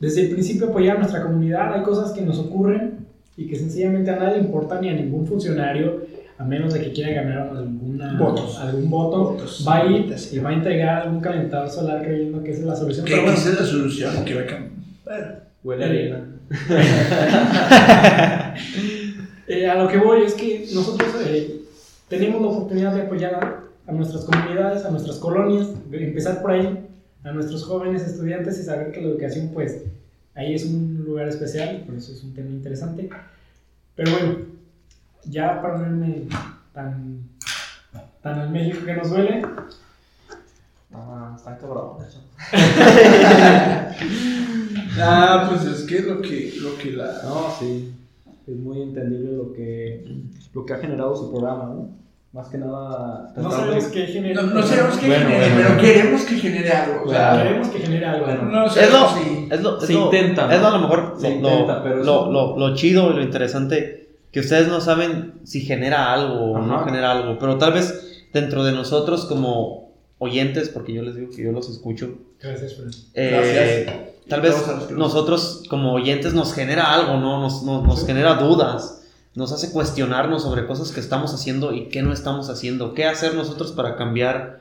[0.00, 4.10] desde el principio apoyar a nuestra comunidad, hay cosas que nos ocurren y que sencillamente
[4.10, 6.00] a nadie le importa ni a ningún funcionario,
[6.38, 8.58] a menos de que quiera ganar alguna, Votos.
[8.58, 9.64] algún voto, Votos.
[9.68, 12.74] va a ir y va a entregar algún calentador solar creyendo que esa es la
[12.76, 13.04] solución.
[13.08, 15.42] Pero bueno, esa es la solución, que va a cambiar.
[15.62, 16.24] Huele a arena.
[19.46, 21.62] eh, a lo que voy es que nosotros eh,
[22.08, 26.52] tenemos la oportunidad de apoyar a, a nuestras comunidades, a nuestras colonias, de empezar por
[26.52, 26.88] ahí,
[27.24, 29.82] a nuestros jóvenes estudiantes y saber que la educación, pues,
[30.34, 33.08] ahí es un lugar especial, por eso es un tema interesante.
[33.94, 34.36] Pero bueno,
[35.24, 36.28] ya para no irme
[36.72, 37.28] tan,
[38.22, 39.42] tan al México que nos duele,
[40.94, 42.18] Ah, están cabrones.
[45.00, 47.22] ah, pues es que lo que, lo que la...
[47.24, 47.94] No, sí.
[48.46, 50.04] Es muy entendible lo que,
[50.52, 52.02] lo que ha generado su programa, ¿no?
[52.32, 53.32] Más que nada.
[53.36, 54.42] no sabemos qué genera.
[54.42, 57.02] No, no sabemos qué Bueno, genere, bueno, pero queremos que genere algo.
[57.04, 58.24] O sea, Queremos que genere algo.
[58.26, 59.48] Bueno, no Es sabemos lo, si...
[59.50, 60.54] es lo, es Se lo- intenta.
[60.54, 63.22] Es lo, a lo mejor Se lo, intenta, pero lo, lo, lo chido y lo
[63.22, 68.24] interesante que ustedes no saben si genera algo o no genera algo, pero tal vez
[68.32, 72.76] dentro de nosotros como oyentes, porque yo les digo que yo los escucho, Gracias,
[73.12, 74.11] eh, Gracias.
[74.28, 74.54] Tal vez
[74.88, 77.40] que nosotros como oyentes nos genera algo, ¿no?
[77.40, 79.02] Nos, nos, nos genera dudas,
[79.34, 83.34] nos hace cuestionarnos sobre cosas que estamos haciendo y qué no estamos haciendo, qué hacer
[83.34, 84.60] nosotros para cambiar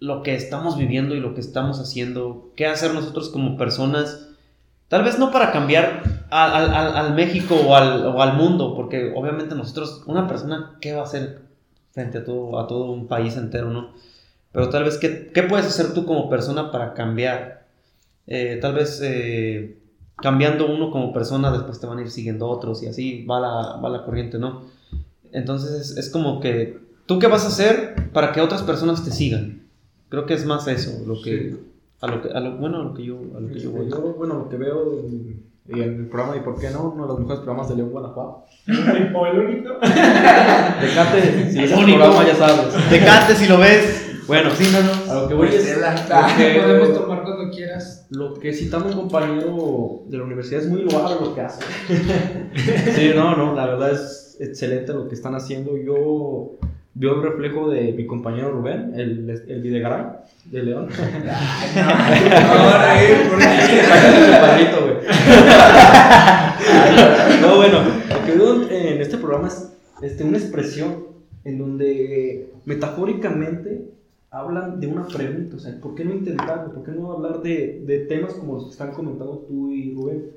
[0.00, 4.28] lo que estamos viviendo y lo que estamos haciendo, qué hacer nosotros como personas,
[4.86, 8.74] tal vez no para cambiar al, al- al- al México o al, o al mundo,
[8.76, 11.40] porque obviamente nosotros, una persona, ¿qué va a hacer
[11.92, 13.90] frente a todo, a todo un país entero, no?
[14.52, 17.57] Pero tal vez, ¿qué, qué puedes hacer tú como persona para cambiar?
[18.28, 19.78] Eh, tal vez eh,
[20.16, 23.80] cambiando uno como persona, después te van a ir siguiendo otros y así va la,
[23.82, 24.62] va la corriente, ¿no?
[25.32, 29.10] Entonces es, es como que, ¿tú qué vas a hacer para que otras personas te
[29.10, 29.62] sigan?
[30.10, 31.56] Creo que es más eso, lo que,
[32.00, 33.78] a lo que, a lo, bueno, a lo que yo, a lo que yo Este,
[33.80, 33.90] voy.
[33.90, 37.08] yo, bueno, lo que veo en, en el programa y por qué no, uno de
[37.08, 38.44] los mejores programas de León Guanajuato.
[39.14, 39.70] O el único.
[40.80, 41.98] Tecate, si ves el Único.
[41.98, 42.74] programa ya sabes.
[42.90, 44.07] Tecate si lo ves.
[44.28, 44.92] Bueno, sí, no, no.
[45.10, 45.94] A lo que voy es Estela.
[45.94, 46.00] lo
[46.36, 48.06] que- Podemos tomar cuando quieras.
[48.10, 51.62] Lo que citando un compañero de la universidad es muy loable lo que hace.
[52.94, 55.78] sí, no, no, la verdad es excelente lo que están haciendo.
[55.78, 56.58] Yo
[56.94, 60.04] veo el reflejo de mi compañero Rubén, el, el Videgaray
[60.44, 60.88] de León.
[60.90, 61.30] Sácate
[64.26, 64.96] tu padrito, güey.
[67.40, 67.78] no, bueno,
[68.10, 71.06] lo que veo en este programa es este, una expresión
[71.44, 73.84] en donde metafóricamente
[74.30, 76.72] hablan de una pregunta, o sea, ¿por qué no intentarlo?
[76.72, 80.30] ¿Por qué no hablar de, de temas como los que están comentando tú y Rubén?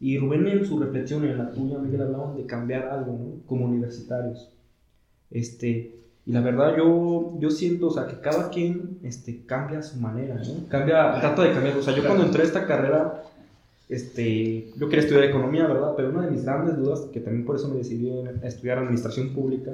[0.00, 3.46] Y Rubén en su reflexión en la tuya, Miguel, hablaban de cambiar algo, ¿no?
[3.46, 4.50] Como universitarios.
[5.30, 5.94] Este,
[6.26, 10.34] y la verdad yo, yo siento, o sea, que cada quien este, cambia su manera,
[10.34, 10.68] ¿no?
[10.68, 11.78] Cambia, trata de cambiar.
[11.78, 13.22] O sea, yo cuando entré a esta carrera,
[13.88, 15.94] este, yo quería estudiar economía, ¿verdad?
[15.96, 19.30] Pero una de mis grandes dudas, que también por eso me decidí a estudiar administración
[19.32, 19.70] pública,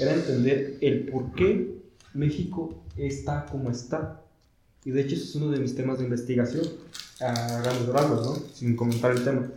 [0.00, 1.83] era entender el por qué
[2.14, 4.20] México está como está.
[4.84, 6.64] Y de hecho, eso es uno de mis temas de investigación,
[7.20, 8.34] a grandes rasgos, ¿no?
[8.54, 9.48] Sin comentar el tema.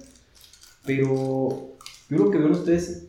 [0.86, 1.76] Pero
[2.10, 3.08] yo lo que veo en ustedes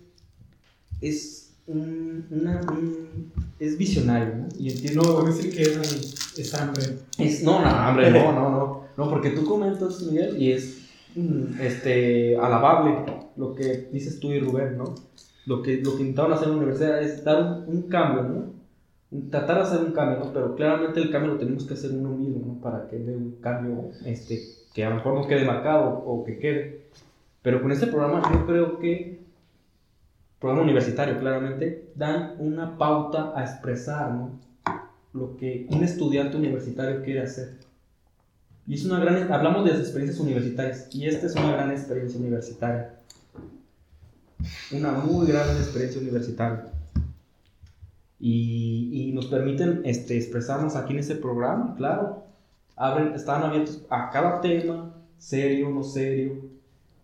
[1.01, 4.49] es un, una, un- es visionario, ¿no?
[4.59, 5.03] Y entiendo...
[5.03, 6.85] No, voy a decir que es, es hambre.
[7.19, 8.79] Es- no, no, hombre, no, no, no.
[8.97, 10.79] No, porque tú comentas, Miguel, y es
[11.15, 14.95] mm, este, alabable lo que dices tú y Rubén, ¿no?
[15.47, 18.58] Lo que, lo que intentaron hacer en la universidad es dar un, un cambio, ¿no?
[19.31, 20.33] Tratar de hacer un cambio, ¿no?
[20.33, 22.61] Pero claramente el cambio lo tenemos que hacer uno mismo, ¿no?
[22.61, 24.41] Para que dé un cambio este,
[24.75, 26.83] que a lo mejor no quede marcado o que quede.
[27.43, 29.21] Pero con este programa yo creo que,
[30.39, 34.39] programa universitario claramente, dan una pauta a expresar, ¿no?
[35.13, 37.57] lo que un estudiante universitario quiere hacer.
[38.67, 42.21] Y es una gran, hablamos de las experiencias universitarias, y esta es una gran experiencia
[42.21, 42.95] universitaria.
[44.71, 46.67] Una muy gran experiencia universitaria.
[48.21, 52.25] Y, nos permiten este, expresarnos aquí en este programa, claro.
[52.77, 56.37] abren, están abiertos a cada tema, serio, no serio,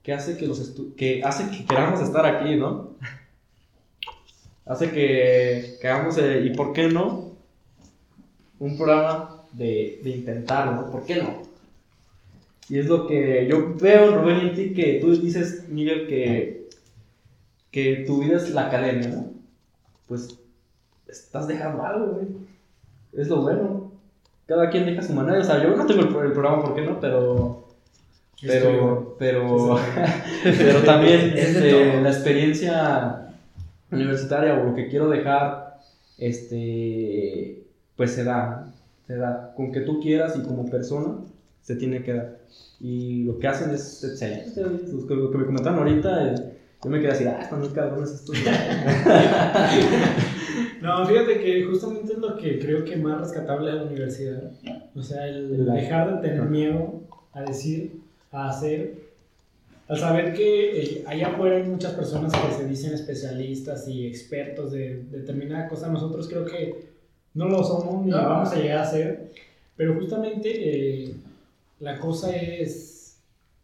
[0.03, 2.94] que hace que, los que, hace que queramos estar aquí, ¿no?
[4.66, 7.33] hace que, que hagamos, eh, ¿y por qué no?
[8.59, 10.90] Un programa de, de intentarlo, ¿no?
[10.90, 11.42] ¿Por qué no?
[12.68, 16.68] Y es lo que yo veo, Rubén, en ti, que tú dices, Miguel, que,
[17.70, 19.33] que tu vida es la academia, ¿no?
[20.07, 20.38] Pues
[21.18, 22.27] estás dejando algo, güey.
[23.12, 23.92] Es lo bueno.
[24.46, 25.38] Cada quien deja su manera.
[25.38, 27.00] O sea, yo no tengo el, el programa, ¿por qué no?
[27.00, 27.68] Pero.
[28.42, 29.16] Pero.
[29.18, 29.79] Pero.
[30.42, 33.29] pero también este, la experiencia
[33.90, 35.79] universitaria o lo que quiero dejar.
[36.18, 37.64] Este.
[37.96, 38.72] Pues se da.
[39.07, 39.55] Se da.
[39.57, 41.18] Con que tú quieras y como persona.
[41.62, 42.38] Se tiene que dar.
[42.81, 44.61] Y lo que hacen es excelente.
[44.61, 46.55] Lo que, lo que me comentaron ahorita.
[46.85, 48.37] Yo me quedé así, ah, están muy cabrones estos.
[50.81, 54.53] No, fíjate que justamente es lo que creo que más rescatable de la universidad.
[54.94, 57.01] O sea, el dejar de tener miedo
[57.33, 58.94] a decir, a hacer,
[59.88, 64.73] al saber que eh, allá afuera hay muchas personas que se dicen especialistas y expertos
[64.73, 65.88] de determinada cosa.
[65.88, 66.85] Nosotros creo que
[67.33, 68.18] no lo somos ni No.
[68.18, 69.31] vamos a llegar a ser.
[69.77, 70.51] Pero justamente
[71.05, 71.14] eh,
[71.81, 72.93] la cosa es...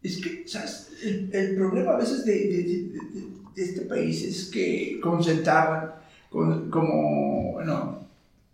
[0.03, 0.89] Es que, ¿sabes?
[1.03, 5.91] El, el problema a veces de, de- de- de- este país es que concentran
[6.29, 8.07] con, como, bueno,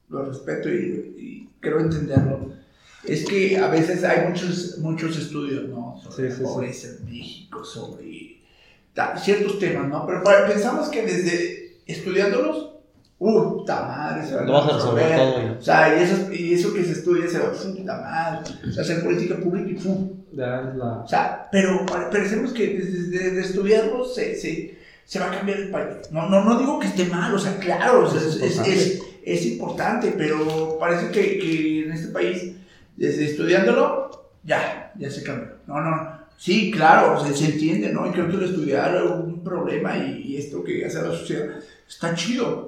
[0.10, 2.52] lo respeto y, y creo entenderlo,
[3.06, 6.02] es que a veces hay muchos, muchos estudios, ¿no?
[6.04, 6.54] Sobre Sí, sí, la sí.
[6.54, 8.38] pobreza en México, sobre
[9.24, 10.06] ciertos temas, ¿no?
[10.08, 12.67] Pero pensamos que desde estudiándolos,
[13.20, 14.26] ¡uh, puta madre!
[14.28, 15.58] Se van Lo vas a resolver todo.
[15.60, 18.52] O sea, y eso, y eso que se estudia se va, puta madre!
[18.68, 20.12] O sea, hacer política pública y ¡pum!
[20.34, 25.32] La- O sea, pero pensemos que desde de, de estudiarlo se, se, se va a
[25.32, 25.96] cambiar el país.
[26.12, 29.02] No, no, no digo que esté mal, o sea, claro, o sea, es, es, es,
[29.24, 32.54] es importante, pero parece que, que en este país,
[32.96, 35.54] desde estudiándolo, ya, ya se cambió.
[35.66, 38.06] No, no, sí, claro, se, se entiende, ¿no?
[38.08, 41.48] Y creo que el estudiar es un problema y, y esto que hace la sociedad
[41.88, 42.67] está chido.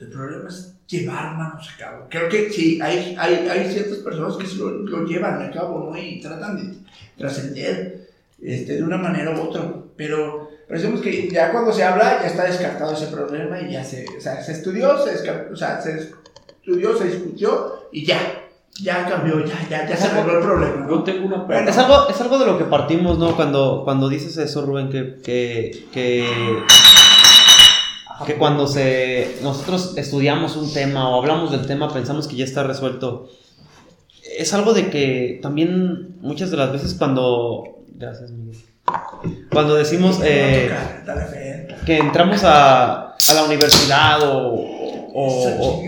[0.00, 2.06] El problema es llevar manos a cabo.
[2.08, 5.96] Creo que sí, hay, hay, hay ciertas personas que lo, lo llevan a cabo, ¿no?
[5.98, 6.78] Y tratan de
[7.18, 8.08] trascender
[8.42, 9.62] este, de una manera u otra.
[9.96, 14.06] Pero parecemos que ya cuando se habla ya está descartado ese problema y ya se,
[14.16, 16.10] o sea, se estudió, se, descar- o sea, se
[16.62, 18.18] estudió, se discutió y ya,
[18.82, 20.86] ya cambió, ya, ya, ya se arregló el problema.
[20.86, 21.04] ¿no?
[21.04, 21.68] tengo una Bueno.
[21.68, 23.36] Es algo, es algo de lo que partimos, ¿no?
[23.36, 26.26] Cuando, cuando dices eso, Rubén, que, que, que,
[28.26, 32.62] que cuando se, nosotros estudiamos un tema o hablamos del tema pensamos que ya está
[32.62, 33.28] resuelto.
[34.38, 37.64] Es algo de que también muchas de las veces cuando...
[37.94, 38.56] Gracias, Miguel.
[39.52, 40.70] Cuando decimos eh,
[41.86, 45.82] que entramos a, a la universidad o, o- o-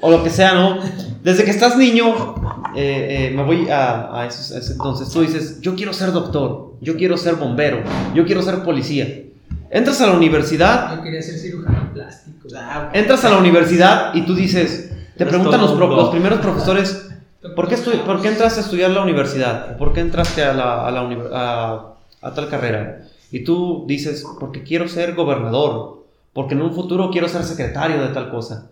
[0.00, 0.78] o lo que sea, ¿no?
[1.22, 2.34] Desde que estás niño,
[2.74, 6.12] eh, eh, me voy a, a esos- a ese entonces, tú dices, yo quiero ser
[6.12, 7.82] doctor, yo quiero ser bombero,
[8.14, 9.24] yo quiero ser policía.
[9.74, 12.48] Entras a la universidad, Yo quería ser cirujano plástico.
[12.92, 17.08] entras a la universidad y tú dices, te preguntan los, pro- primeros profesores,
[17.56, 19.78] ¿por qué, ¿por qué entraste a estudiar la universidad?
[19.78, 23.04] ¿Por qué entraste a, la, a, la uni- a- a tal carrera?
[23.30, 26.04] Y tú dices, porque quiero ser gobernador,
[26.34, 28.68] porque en un futuro quiero ser secretario de tal cosa.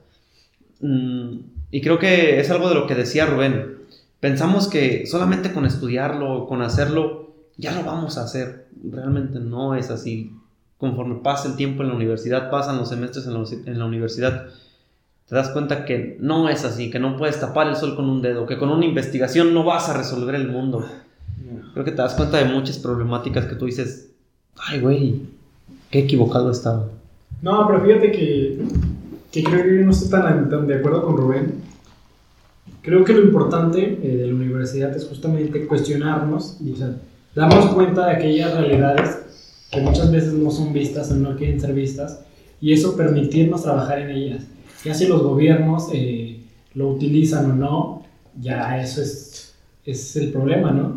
[0.80, 1.36] Mm,
[1.70, 3.78] y creo que es algo de lo que decía Rubén.
[4.20, 8.66] Pensamos que solamente con estudiarlo, con hacerlo, ya lo vamos a hacer.
[8.90, 10.32] Realmente no es así.
[10.80, 14.46] Conforme pasa el tiempo en la universidad, pasan los semestres en la, universidad,
[15.28, 18.22] te das cuenta que no es así, que no puedes tapar el sol con un
[18.22, 20.86] dedo, que con una investigación no vas a resolver el mundo.
[21.74, 24.10] Creo que te das cuenta de muchas problemáticas que tú dices,
[24.56, 25.20] ay, güey,
[25.90, 26.88] qué equivocado estaba.
[27.42, 28.62] No, pero fíjate que,
[29.30, 31.62] que creo que yo no estoy tan, tan de acuerdo con Rubén.
[32.80, 36.96] Creo que lo importante eh, de la universidad es justamente cuestionarnos y o sea,
[37.34, 39.29] darnos cuenta de aquellas realidades
[39.70, 42.20] que muchas veces no son vistas o no quieren ser vistas
[42.60, 44.44] y eso permitirnos trabajar en ellas.
[44.84, 46.40] Ya si los gobiernos eh,
[46.74, 48.02] lo utilizan o no,
[48.40, 50.96] ya eso es, es el problema, ¿no?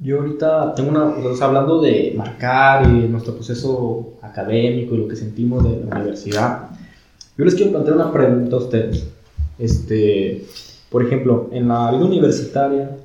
[0.00, 5.08] Yo ahorita tengo una, o sea, hablando de marcar y nuestro proceso académico y lo
[5.08, 6.70] que sentimos de la universidad,
[7.38, 9.06] yo les quiero plantear una pregunta a ustedes.
[9.58, 10.44] Este,
[10.90, 12.96] por ejemplo, en la vida universitaria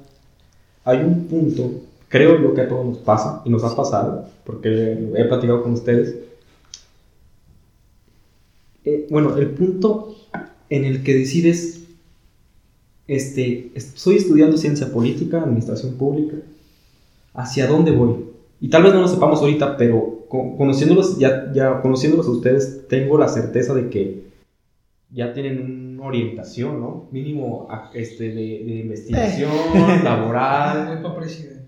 [0.83, 1.71] hay un punto,
[2.09, 5.71] creo yo que a todos nos pasa y nos ha pasado, porque he platicado con
[5.73, 6.15] ustedes.
[8.85, 10.15] Eh, bueno, el punto
[10.69, 11.83] en el que decides,
[13.07, 16.37] este, estoy estudiando ciencia política, administración pública,
[17.33, 18.25] hacia dónde voy.
[18.61, 22.87] Y tal vez no lo sepamos ahorita, pero co- conociéndolos, ya, ya conociéndolos a ustedes,
[22.87, 24.29] tengo la certeza de que
[25.11, 27.07] ya tienen una orientación, ¿no?
[27.11, 31.01] Mínimo a- este, de, de investigación, Voy laboral.
[31.01, 31.58] para presidente.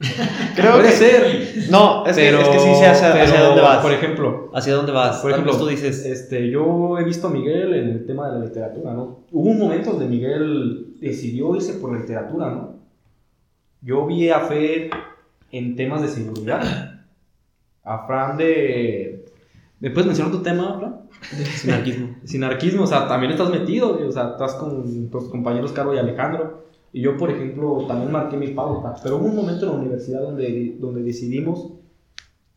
[0.56, 1.70] Creo Puede que ser.
[1.70, 3.82] No, es, pero, que, es que sí hacia, hacia pero, dónde vas.
[3.82, 5.18] Por ejemplo, hacia dónde vas.
[5.18, 8.44] por ejemplo, tú dices, este, yo he visto a Miguel en el tema de la
[8.46, 9.24] literatura, ¿no?
[9.30, 12.76] Hubo un momento donde Miguel decidió irse por la literatura, ¿no?
[13.82, 14.90] Yo vi a Fer
[15.52, 17.02] en temas de seguridad.
[17.84, 19.26] A Fran de...
[19.80, 21.00] ¿Me puedes mencionar tu tema, Fran?
[21.56, 22.16] sinarquismo.
[22.24, 26.69] Sinarquismo, o sea, también estás metido, o sea, estás con tus compañeros Caro y Alejandro.
[26.92, 28.94] Y yo, por ejemplo, también marqué mi pauta.
[29.02, 31.72] Pero hubo un momento en la universidad donde, donde decidimos,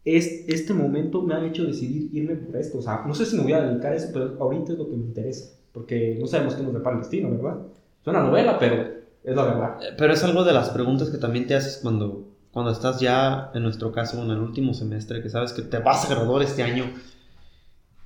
[0.06, 2.80] es, este momento me ha hecho decidir irme por esto.
[2.80, 4.90] O sea, no sé si me voy a dedicar a eso, pero ahorita es lo
[4.90, 5.56] que me interesa.
[5.72, 7.58] Porque no sabemos qué nos depara el destino, ¿verdad?
[8.02, 8.84] Es una novela, pero
[9.24, 9.78] es la verdad.
[9.98, 13.64] Pero es algo de las preguntas que también te haces cuando, cuando estás ya, en
[13.64, 16.86] nuestro caso, en el último semestre, que sabes que te vas a graduar este año.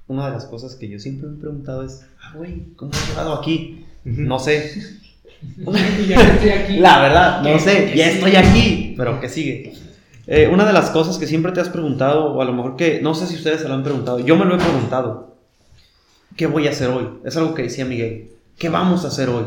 [0.08, 3.10] Una de las cosas que yo siempre me he preguntado es, ah, güey, ¿cómo he
[3.10, 3.86] llegado aquí?
[4.06, 4.72] No sé.
[5.42, 6.78] Y ya estoy aquí.
[6.78, 8.12] La verdad, no ¿Qué- sé, ya sigue?
[8.12, 9.74] estoy aquí, pero ¿qué sigue?
[10.28, 13.02] Eh, una de las cosas que siempre te has preguntado, o a lo mejor que
[13.02, 15.36] no sé si ustedes se lo han preguntado, yo me lo he preguntado.
[16.36, 17.08] ¿Qué voy a hacer hoy?
[17.26, 18.30] Es algo que decía Miguel.
[18.60, 19.46] ¿Qué vamos a hacer hoy?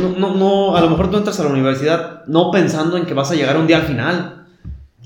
[0.00, 3.14] No, no, no, a lo mejor tú entras a la universidad no pensando en que
[3.14, 4.46] vas a llegar un día al final.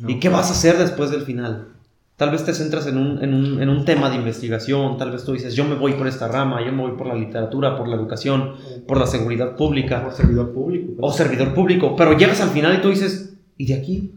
[0.07, 1.69] ¿Y qué vas a hacer después del final?
[2.17, 5.25] Tal vez te centras en un, en, un, en un tema de investigación, tal vez
[5.25, 7.89] tú dices, yo me voy por esta rama, yo me voy por la literatura, por
[7.89, 8.55] la educación,
[8.89, 10.93] por la seguridad pública Por servidor público.
[11.01, 14.13] o servidor público, pero llegas al final y tú dices, ¿y de aquí?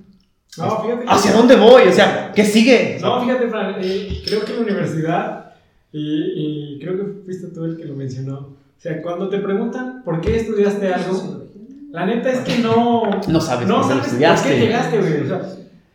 [0.58, 1.06] No, fíjate.
[1.08, 1.84] ¿Hacia dónde voy?
[1.90, 2.98] O sea, ¿qué sigue?
[3.02, 5.52] No, fíjate, Fran, eh, creo que en la universidad,
[5.92, 10.04] y, y creo que fuiste tú el que lo mencionó, o sea, cuando te preguntan
[10.06, 11.48] por qué estudiaste algo,
[11.92, 13.04] la neta es que no...
[13.28, 14.48] No sabes no por qué lo sabes estudiaste.
[14.50, 15.22] por qué llegaste, güey.
[15.24, 15.42] O sea,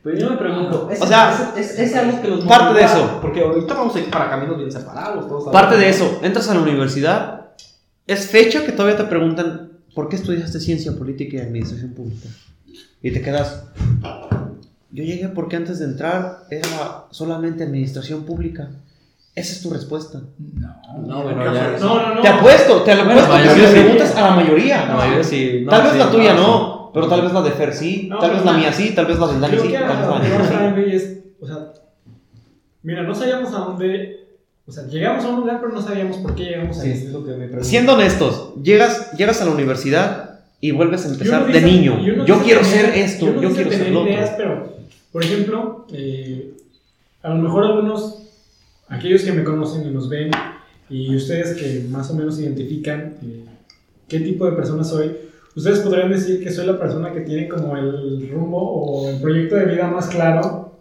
[0.05, 2.85] Pero yo me pregunto, ¿es, O sea, es, es- es algo que los parte de
[2.85, 3.19] eso.
[3.23, 5.27] Porque ahorita vamos a ir para caminos bien separados.
[5.27, 7.47] Todos Parte de eso, entras a la universidad,
[8.07, 12.29] es fecha que todavía te preguntan, ¿por qué estudiaste ciencia política y administración pública?
[13.03, 13.65] Y te quedas,
[14.91, 16.69] yo llegué porque antes de entrar era
[17.11, 18.69] solamente administración pública.
[19.35, 20.21] Esa es tu respuesta.
[20.39, 20.77] No,
[21.07, 22.21] No, bueno, ¿qué ya- no, no, no.
[22.23, 23.81] Te apuesto, te lo Bueno, apuesto, que mayoría le sí.
[23.83, 24.87] preguntas a la mayoría.
[24.87, 25.63] La mayoría sí.
[25.65, 28.07] no, tal vez sí, la tuya no, no, pero tal vez la de Fer sí,
[28.09, 29.88] No, tal vez no, la mía sí, tal vez la del Dani sí, que tal
[30.22, 30.97] vez la de sí.
[30.97, 31.72] Es, o sea,
[32.82, 34.26] mira, no sabíamos a dónde,
[34.66, 36.92] o sea, llegamos a un lugar, pero no sabíamos por qué llegamos Sí, ahí.
[36.92, 37.64] es lo que me pregunto.
[37.64, 42.24] Siendo honestos, llegas, llegas a la universidad y vuelves a empezar de dice- niño.
[42.24, 44.12] Yo quiero tener- ser esto, yo quiero ser lo otro.
[44.12, 44.72] ideas, pero,
[45.12, 46.55] por ejemplo, eh,
[47.22, 48.22] a lo mejor algunos,
[48.88, 50.30] aquellos que me conocen y nos ven,
[50.90, 53.45] y ustedes que más o menos identifican eh,
[54.09, 55.12] qué tipo de persona soy,
[55.57, 59.57] ustedes podrían decir que soy la persona que tiene como el rumbo o el proyecto
[59.57, 60.73] de vida más claro,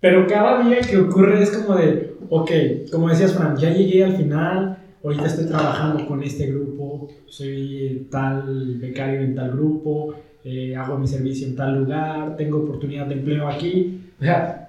[0.00, 2.50] pero cada día que ocurre es como de, ok,
[2.92, 8.76] como decías Fran, ya llegué al final, ahorita estoy trabajando con este grupo, soy tal
[8.76, 10.14] becario en tal grupo,
[10.44, 14.68] eh, hago mi servicio en tal lugar, tengo oportunidad de empleo aquí, o sea,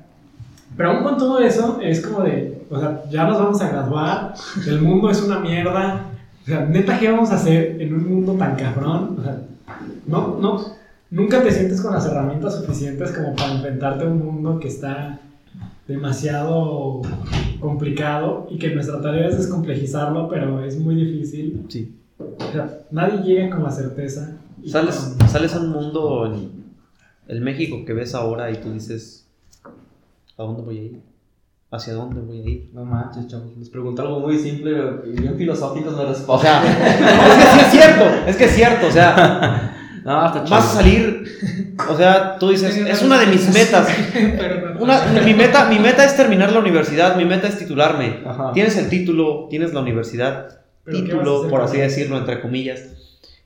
[0.77, 4.33] pero aún con todo eso es como de, o sea, ya nos vamos a graduar,
[4.67, 6.11] el mundo es una mierda,
[6.45, 9.17] o sea, neta, ¿qué vamos a hacer en un mundo tan cabrón?
[9.19, 9.41] O sea,
[10.05, 10.61] no, no,
[11.09, 15.19] nunca te sientes con las herramientas suficientes como para enfrentarte a un mundo que está
[15.87, 17.01] demasiado
[17.59, 21.65] complicado y que nuestra tarea es descomplejizarlo, pero es muy difícil.
[21.69, 21.95] Sí.
[22.19, 24.37] O sea, nadie llega con la certeza.
[24.65, 26.49] Sales, con- sales a un mundo, en
[27.27, 29.25] el México que ves ahora y tú dices,
[30.37, 30.99] ¿a dónde voy a ir?
[31.75, 32.69] ¿Hacia dónde voy a ir?
[32.73, 33.57] No manches, chavos.
[33.57, 34.71] Les pregunté algo muy simple
[35.05, 36.41] y bien filosófico me O responden.
[36.41, 36.63] sea,
[37.27, 39.73] es que sí es cierto, es que es cierto, o sea,
[40.05, 41.25] no, vas a salir,
[41.89, 43.89] o sea, tú dices, es una de mis metas.
[44.79, 48.19] Una, mi, meta, mi meta es terminar la universidad, mi meta es titularme.
[48.25, 48.51] Ajá.
[48.53, 52.41] Tienes el título, tienes la universidad, Pero ¿qué vas a título, por así decirlo, entre
[52.41, 52.81] comillas.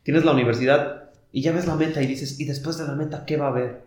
[0.04, 3.26] Tienes la universidad y ya ves la meta y dices, ¿y después de la meta
[3.26, 3.84] qué va a haber?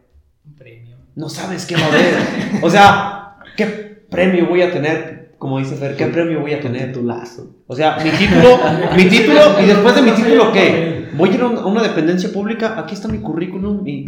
[0.46, 0.96] Un premio.
[1.16, 2.14] No sabes qué va a haber.
[2.62, 5.32] O sea, ¿qué premio voy a tener?
[5.38, 6.88] Como dice Fer, ¿qué premio voy a tener?
[6.92, 7.50] Titulazo.
[7.66, 8.58] O sea, mi título,
[8.96, 11.02] mi título, y después de mi título, ¿qué?
[11.14, 14.06] Voy a ir a un- a una dependencia pública, aquí está mi currículum y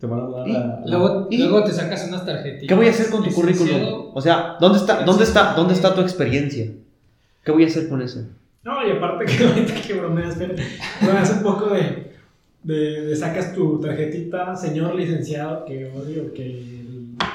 [0.00, 1.38] Te van a dar Y- la- Luego, ¿Y?
[1.38, 2.66] luego te sacas unas tarjetitas.
[2.66, 4.10] ¿qué voy a hacer con tu currículum?
[4.14, 6.66] O sea, ¿dónde está, dónde está, dónde está tu experiencia?
[7.44, 8.20] ¿Qué voy a hacer con eso?
[8.64, 10.54] No, y aparte que ahorita que bromeas, pero
[11.02, 12.12] bromeas un poco de,
[12.64, 16.71] de, de sacas tu tarjetita, señor licenciado, que odio que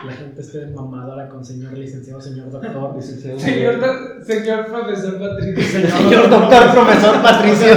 [0.06, 2.96] la gente esté mamadora con señor licenciado, señor doctor.
[2.96, 3.40] Licenciado.
[3.40, 5.90] Señor, do- señor profesor Patricio.
[5.90, 7.68] Señor doctor, profesor Patricio.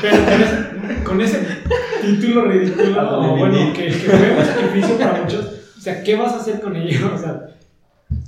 [0.00, 1.38] Pero con ese, con ese
[2.02, 5.46] título ridículo, bueno, que, que fue un sacrificio para muchos,
[5.78, 7.12] o sea, ¿qué vas a hacer con ello?
[7.14, 7.46] O sea,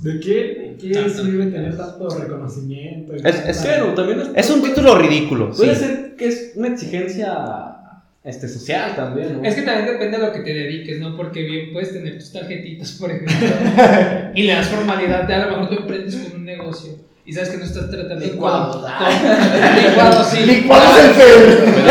[0.01, 3.13] ¿De qué, qué sirve tener tanto reconocimiento?
[3.13, 5.51] Es- es- Bueno, también es, Es un título ridículo.
[5.51, 5.81] Puede sí.
[5.85, 7.78] ser que es una exigencia
[8.23, 9.47] este, social también, ¿no?
[9.47, 11.15] Es que también depende de lo que te dediques, ¿no?
[11.15, 13.35] Porque bien puedes tener tus tarjetitas, por ejemplo,
[14.35, 16.91] y le das formalidad, de a lo mejor tú emprendes con un negocio
[17.25, 18.83] y sabes que no estás tratando Licuados, con...
[18.85, 20.45] con- Licuados, sí.
[20.45, 21.83] Licuados el Fer.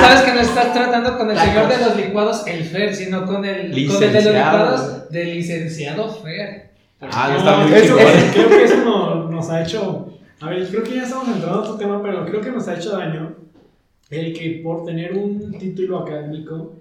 [0.00, 3.44] Sabes que no estás tratando con el señor de los licuados, el Fer, sino con
[3.44, 6.70] el, con el de los licuados del licenciado Fer.
[7.02, 8.12] Ah, No, está muy eso- chingón.
[8.32, 10.08] creo que eso no- nos ha hecho.
[10.40, 12.74] A ver, creo que ya estamos entrando a otro tema, pero creo que nos ha
[12.74, 13.36] hecho daño
[14.12, 16.74] el que por tener un título académico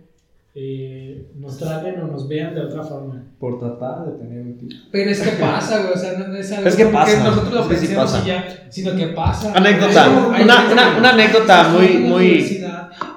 [0.54, 3.24] eh, nos traten o nos vean de otra forma.
[3.40, 4.82] Por tratar de tener un título.
[4.92, 7.54] Pero es que pasa, güey, o sea, no, no es algo Es que pasa, nosotros
[7.54, 9.54] lo que sí y ya, sino que pasa.
[9.56, 12.62] Anécdota, Hay como- hay una- una- que- una anécdota que muy- muy-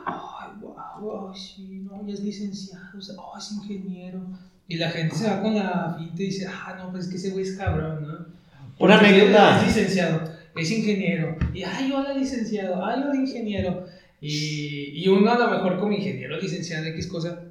[0.06, 4.20] Ay, guau, ay, sí, no, ya es licenciado, o sea, oh, es ingeniero.
[4.68, 7.16] Y la gente se va con la finta y dice, ah, no, pues es que
[7.16, 8.26] ese güey es cabrón, ¿no?
[8.78, 9.58] Una anécdota.
[9.60, 10.20] Es licenciado,
[10.56, 11.36] es ingeniero.
[11.52, 13.84] Y, ay, hola, licenciado, ay, hola, ingeniero.
[14.26, 17.42] Y, y uno a lo mejor como ingeniero, licenciado, X cosa,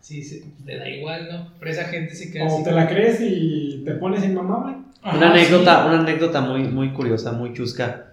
[0.00, 1.52] sí, se, le da igual, ¿no?
[1.58, 2.64] Pero esa gente se queda O así.
[2.64, 4.76] te la crees y te pones inmamable.
[5.02, 5.88] Ajá, Una anécdota, sí.
[5.88, 8.12] una anécdota muy, muy curiosa, muy chusca.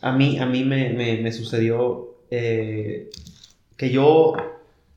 [0.00, 3.10] A mí, a mí me, me- me sucedió eh,
[3.76, 4.32] que yo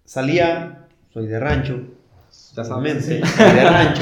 [0.05, 1.81] salía, soy de rancho,
[2.55, 2.83] Ya soy
[3.55, 4.01] de rancho.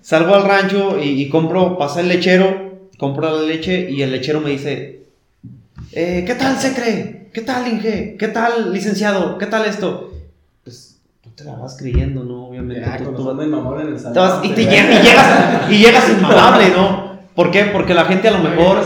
[0.00, 4.40] Salgo al rancho y, y compro, pasa el lechero, compro la leche y el lechero
[4.40, 4.99] me dice,
[5.92, 7.28] eh, ¿qué tal se cree?
[7.32, 8.16] ¿Qué tal Inge?
[8.18, 9.38] ¿Qué tal licenciado?
[9.38, 10.12] ¿Qué tal esto?
[10.64, 12.46] Pues tú te la vas creyendo, ¿no?
[12.48, 12.82] Obviamente.
[12.84, 14.14] Ya, tú- cuando tú- son de mamón en el salón.
[14.14, 17.10] te vas- y, te llegas, y llegas inmamable, ¿no?
[17.34, 17.64] ¿Por qué?
[17.72, 18.78] Porque la gente a lo mejor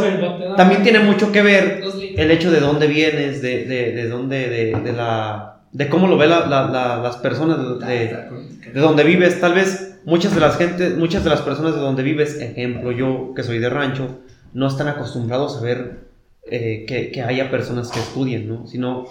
[0.57, 1.83] también tiene mucho que ver
[2.17, 6.17] el hecho de dónde vienes, de, de, de dónde, de, de la, de cómo lo
[6.19, 8.27] ven la- la- la- las personas, de, de,
[8.75, 9.41] de dónde vives.
[9.41, 13.33] Tal vez muchas de las gente, muchas de las personas de donde vives, ejemplo yo
[13.35, 14.19] que soy de rancho,
[14.53, 16.05] no están acostumbrados a ver
[16.47, 18.67] eh, que, haya personas que estudien, ¿no?
[18.67, 19.07] Sino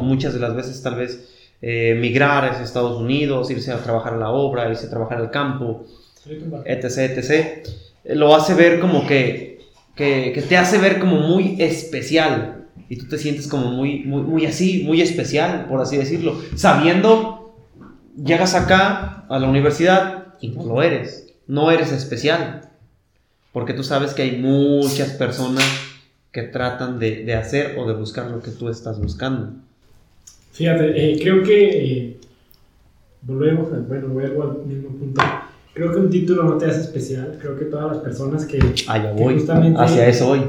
[0.00, 1.28] muchas de las veces tal vez
[1.60, 5.30] eh, migrar hacia Estados Unidos, irse a trabajar a la obra, irse a trabajar al
[5.30, 5.84] campo,
[6.64, 9.60] etc, etc, eh, lo hace ver como que,
[9.94, 14.22] que, que te hace ver como muy especial y tú te sientes como muy, muy,
[14.22, 17.54] muy así, muy especial, por así decirlo, sabiendo,
[18.16, 22.70] llegas acá a la universidad y no lo eres, no eres especial,
[23.52, 25.64] porque tú sabes que hay muchas personas
[26.32, 29.52] que tratan de, de hacer o de buscar lo que tú estás buscando.
[30.52, 32.16] Fíjate, eh, creo que eh,
[33.22, 35.22] volvemos, bueno, vuelvo al mismo punto.
[35.74, 37.38] Creo que un título no te hace especial.
[37.40, 40.42] Creo que todas las personas que, Allá que voy, justamente, hacia eso voy.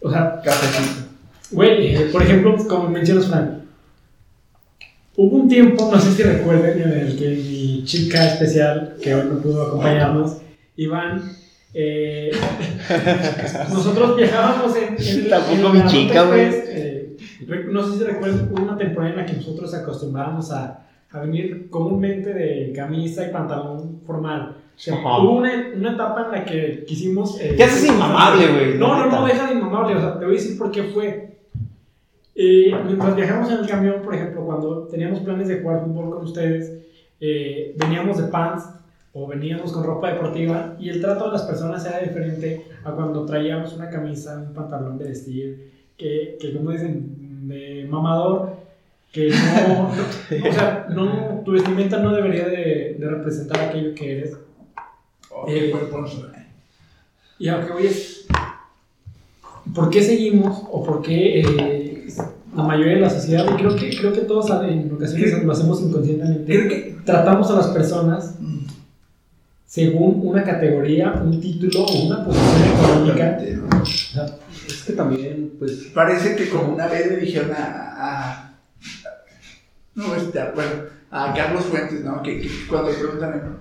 [0.00, 1.08] o sea, Cafecito.
[1.50, 3.62] güey, eh, por ejemplo, como mencionas, Fran,
[5.16, 9.26] hubo un tiempo, no sé si recuerden, en el que mi chica especial, que hoy
[9.28, 10.38] no pudo acompañarnos,
[10.76, 11.32] Iván,
[11.74, 12.30] eh,
[13.70, 16.48] nosotros viajábamos en, en, Tampoco mi chica, güey.
[16.52, 17.16] eh,
[17.70, 21.68] no sé si recuerdan hubo una temporada en la que nosotros acostumbrábamos a, a venir
[21.70, 24.56] comúnmente de camisa y pantalón formal.
[24.76, 27.40] O sea, hubo una, una etapa en la que quisimos...
[27.40, 29.96] eh, Te haces inmamable, güey, No, no, no, deja de inmamable.
[29.96, 31.38] O sea, te voy a decir por qué fue.
[32.36, 36.24] Eh, mientras viajamos en el camión, por ejemplo, cuando teníamos planes de jugar fútbol con
[36.24, 36.72] ustedes,
[37.20, 38.64] eh, veníamos de pants
[39.12, 43.24] o veníamos con ropa deportiva y el trato de las personas era diferente a cuando
[43.24, 48.56] traíamos una camisa, un pantalón de vestir, que, que como dicen, de mamador,
[49.12, 54.18] que no, no- o sea, no, tu vestimenta no debería de, de representar aquello que
[54.18, 54.36] eres.
[55.48, 55.72] Eh,
[56.06, 56.46] se ve.
[57.38, 58.26] Y a lo que voy es,
[59.74, 62.08] ¿por qué seguimos o por qué eh,
[62.54, 65.80] la mayoría de la sociedad, y creo que, creo que todos en ocasiones lo hacemos
[65.80, 68.36] inconscientemente, Creo que tratamos a las personas
[69.68, 73.38] según una categoría, un título o una posición económica?
[74.66, 78.54] Es que también, pues, Parece que como una vez le dijeron a, a-
[79.94, 80.70] no este, bueno,
[81.10, 82.22] a Carlos Fuentes, ¿no?
[82.22, 83.58] Que, que cuando le preguntan,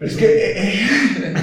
[0.00, 0.52] es que, eh,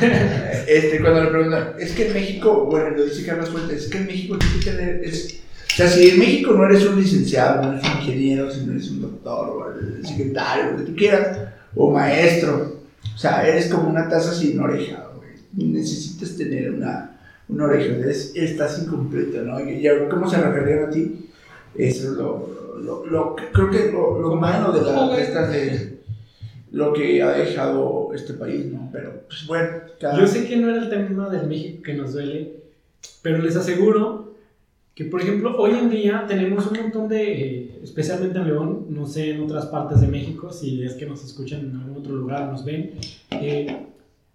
[0.01, 3.89] eh, este, cuando le preguntan, es que en México, bueno, lo dice Carlos Fuentes, es
[3.89, 5.39] que en México tienes que tener, es,
[5.73, 8.73] o sea, si en México no eres un licenciado, no eres un ingeniero, si no
[8.73, 11.37] eres un doctor, o el secretario, lo que tú quieras,
[11.75, 15.71] o maestro, o sea, eres como una taza sin oreja, güey.
[15.71, 19.59] Necesitas tener una, una oreja, eres- estás incompleto, ¿no?
[19.59, 21.29] Y ya, ¿cómo se referían a ti?
[21.75, 25.95] Eso es lo, lo, lo- creo que lo, lo malo de la de estas de
[26.71, 28.89] lo que ha dejado este país, ¿no?
[28.91, 30.19] Pero, pues bueno, cada...
[30.19, 32.51] Yo sé que no era el tema del México que nos duele,
[33.21, 34.34] pero les aseguro
[34.95, 39.05] que, por ejemplo, hoy en día tenemos un montón de, eh, especialmente en León, no
[39.05, 42.49] sé en otras partes de México, si es que nos escuchan en algún otro lugar,
[42.49, 42.91] nos ven,
[43.31, 43.75] eh,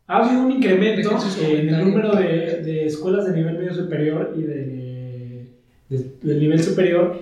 [0.07, 4.35] ha habido un incremento sus en el número de, de escuelas de nivel medio superior
[4.37, 5.47] y de,
[5.89, 7.17] de- del nivel superior,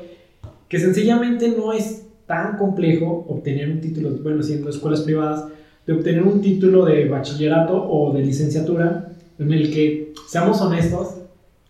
[0.68, 5.46] que sencillamente no es tan complejo obtener un título, bueno, siendo escuelas privadas,
[5.86, 11.17] de obtener un título de bachillerato o de licenciatura en el que, seamos honestos,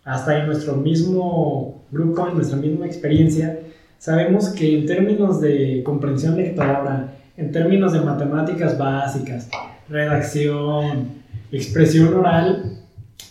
[0.09, 3.59] hasta en nuestro mismo grupo, en nuestra misma experiencia,
[3.99, 9.47] sabemos que en términos de comprensión lectora, en términos de matemáticas básicas,
[9.87, 11.09] redacción,
[11.51, 12.79] expresión oral,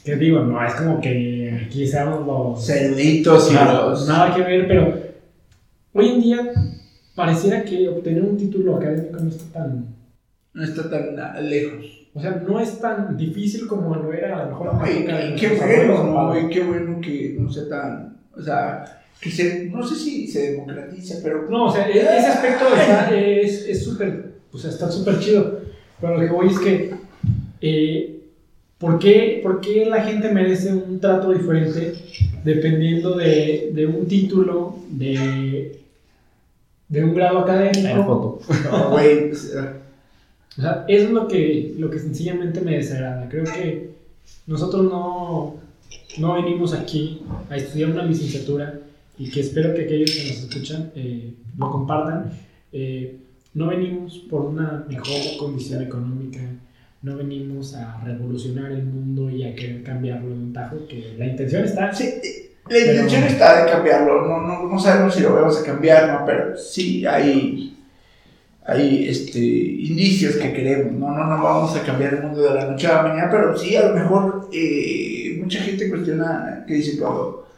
[0.05, 2.69] que digo, no es como que aquí seamos los...
[2.69, 4.07] Eruditos y Claro, los.
[4.07, 4.95] nada que ver, pero
[5.93, 6.39] hoy en día
[7.17, 9.85] pareciera que obtener un título académico no está tan...
[10.55, 11.98] No está tan lejos.
[12.19, 15.35] O sea, no es tan difícil como lo era a lo mejor No, en y,
[15.35, 16.39] y qué bueno, ¿no?
[16.41, 18.17] Y qué bueno que no sea tan.
[18.37, 19.67] O sea, que se.
[19.67, 21.47] No sé si se democratiza, pero.
[21.49, 25.61] No, o sea, e- ese aspecto está- es es súper, o sea, está súper chido.
[26.01, 26.91] Pero lo que voy es que,
[27.61, 28.21] eh,
[28.79, 31.95] ¿por, qué, por qué la gente merece un trato diferente
[32.45, 35.81] dependiendo de, de un título, de,
[36.89, 38.05] de un grado Hay académico?
[38.05, 38.55] foto.
[38.71, 39.31] No, güey.
[40.59, 43.29] O sea, eso es lo que, lo que sencillamente me desagrada.
[43.29, 43.91] Creo que
[44.49, 45.57] nosotros no,
[46.19, 48.81] no venimos aquí a estudiar una licenciatura
[49.17, 52.33] y que espero que aquellos que nos escuchan eh, lo compartan.
[52.73, 53.19] Eh,
[53.55, 56.41] no venimos por una mejor condición económica,
[57.03, 61.27] no venimos a revolucionar el mundo y a querer cambiarlo de un tajo, que la
[61.27, 61.93] intención está...
[61.95, 62.15] sí,
[62.69, 64.27] la intención está de cambiarlo.
[64.27, 66.27] No, no, no sabemos si lo vamos a cambiar, ¿no?
[66.27, 67.68] Pero sí hay.
[68.69, 71.11] Hay este, indicios que queremos, ¿no?
[71.11, 73.75] No, no vamos a cambiar el mundo de la noche a la mañana, pero sí,
[73.75, 77.49] a lo mejor eh, mucha gente cuestiona que dice, cuando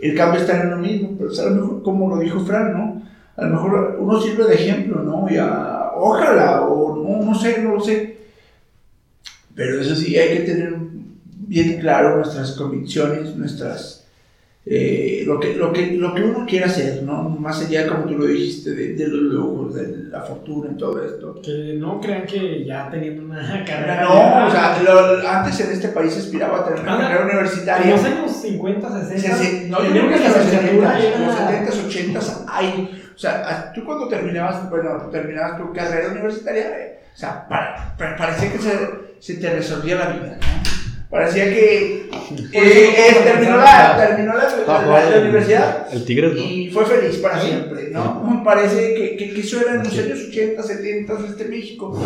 [0.00, 2.40] el cambio está en uno mismo, pero o sea, a lo mejor, como lo dijo
[2.40, 3.02] Fran, ¿no?
[3.36, 5.28] A lo mejor uno sirve de ejemplo, ¿no?
[5.28, 8.16] Ya, ojalá, o no, no sé, no lo sé.
[9.54, 10.74] Pero eso sí, hay que tener
[11.46, 14.03] bien claro nuestras convicciones, nuestras...
[14.66, 17.22] eh, lo, que, lo, que, lo que uno quiere hacer, ¿no?
[17.28, 21.04] Más allá, como tú lo dijiste, de, de los lujos, de la fortuna y todo
[21.04, 21.38] esto.
[21.42, 24.02] Que no crean que ya teniendo una carrera...
[24.04, 27.26] No, o sea, lo- antes en este país aspiraba a tener una Ah, carrera En
[27.28, 27.90] universitaria.
[27.94, 29.36] los años 50, 60...
[29.36, 32.44] Sí, sí, no, yo creo que en los licenciatura 70, en los era- 70s, 80s
[32.48, 33.00] hay.
[33.14, 38.16] O sea, tú cuando terminabas, bueno, terminabas tu carrera universitaria, eh, o sea, pa- pa-
[38.16, 38.70] parecía que se,
[39.20, 40.73] se te resolvía la vida, ¿no?
[41.14, 42.08] Parecía que
[42.52, 46.40] eh, eh, terminó, la, terminó la, la- la- la universidad El Tigres, ¿no?
[46.42, 48.42] y fue feliz para siempre, ¿no?
[48.44, 51.96] Parece que, que, que eso era en los años 80, 70 de este México.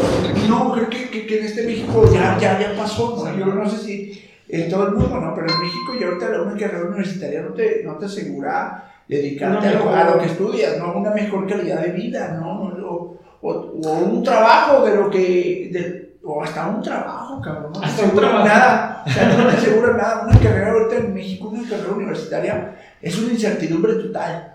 [0.47, 3.39] No, creo que, que, que en este México ya, ya, ya pasó, ¿no?
[3.39, 5.35] Yo no sé si en todo el mundo, ¿no?
[5.35, 9.71] Pero en México ya ahorita una carrera universitaria no te, no te asegura dedicarte a
[9.73, 10.93] lo, mejor- a lo que estudias, ¿no?
[10.93, 12.63] Una mejor calidad de vida, ¿no?
[12.87, 15.71] O, o, o un trabajo de lo que...
[15.73, 17.73] de- o hasta un trabajo, cabrón.
[17.75, 18.47] No Hasta un trabajo.
[18.47, 19.03] nada.
[19.07, 20.27] O sea, no te asegura nada.
[20.27, 24.55] Una carrera ahorita en México, una carrera universitaria, es una incertidumbre total.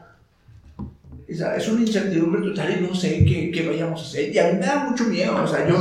[0.77, 4.33] O sea, es una incertidumbre total y no sé qué, qué vayamos a hacer.
[4.33, 5.77] Y a mí me da mucho miedo, o sea, yo,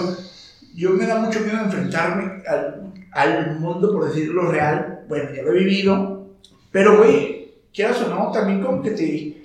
[0.75, 5.01] yo me da mucho miedo enfrentarme al, al mundo, por decirlo real.
[5.09, 6.29] Bueno, ya lo he vivido,
[6.71, 9.42] pero güey, quieras o no, también como que te,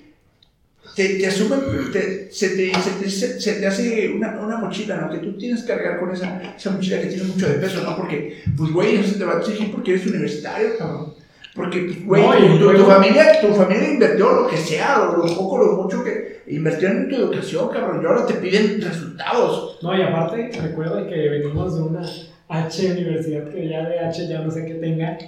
[0.98, 1.56] te, te asume,
[1.92, 5.10] te- se, te, se, te, se, se te hace una, una mochila, ¿no?
[5.10, 7.96] Que tú tienes que cargar con esa, esa mochila que tiene mucho de peso, ¿no?
[7.96, 11.14] Porque, pues, güey, eso te va a exigir porque eres universitario, cabrón.
[11.54, 15.34] Porque, pues, güey, No, tu, tu- familia, tu familia invirtió lo que sea, lo, lo
[15.36, 19.78] poco, lo mucho que invirtió en tu educación, cabrón, y ahora te piden resultados.
[19.82, 22.02] No, y aparte, recuerda que venimos de una
[22.48, 25.18] H universidad que ya de H ya no sé qué tenga,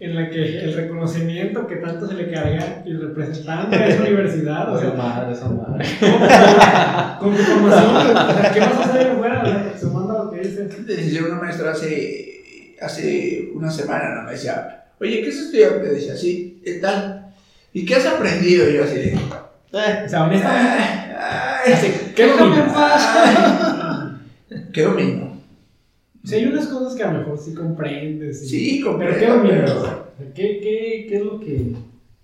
[0.00, 4.72] en la que el reconocimiento que tanto se le carga y representante de esa universidad,
[4.72, 5.84] o Esa sea, madre, esa madre.
[7.20, 9.72] con tu formación, o sea, ¿qué vas a hacer afuera?
[9.78, 10.86] Sumando a lo que dices.
[10.86, 14.22] Decía una maestra hace, hace una semana, ¿no?
[14.24, 15.72] Me decía, oye, ¿qué es estudiar?
[15.82, 17.26] Me decía, sí, ¿qué tal?
[17.74, 18.68] ¿Y qué has aprendido?
[18.70, 22.72] Y yo así de, O sea, honestamente, ay, así, ¿qué dominas?
[24.72, 25.29] ¿Qué domino?
[26.24, 28.42] Sea, hay unas cosas que a lo mejor sí comprendes.
[28.42, 29.70] y- Sí, ¿qué dominas?
[29.72, 31.74] pero- ¿Qué, qué, ¿Qué es lo que...?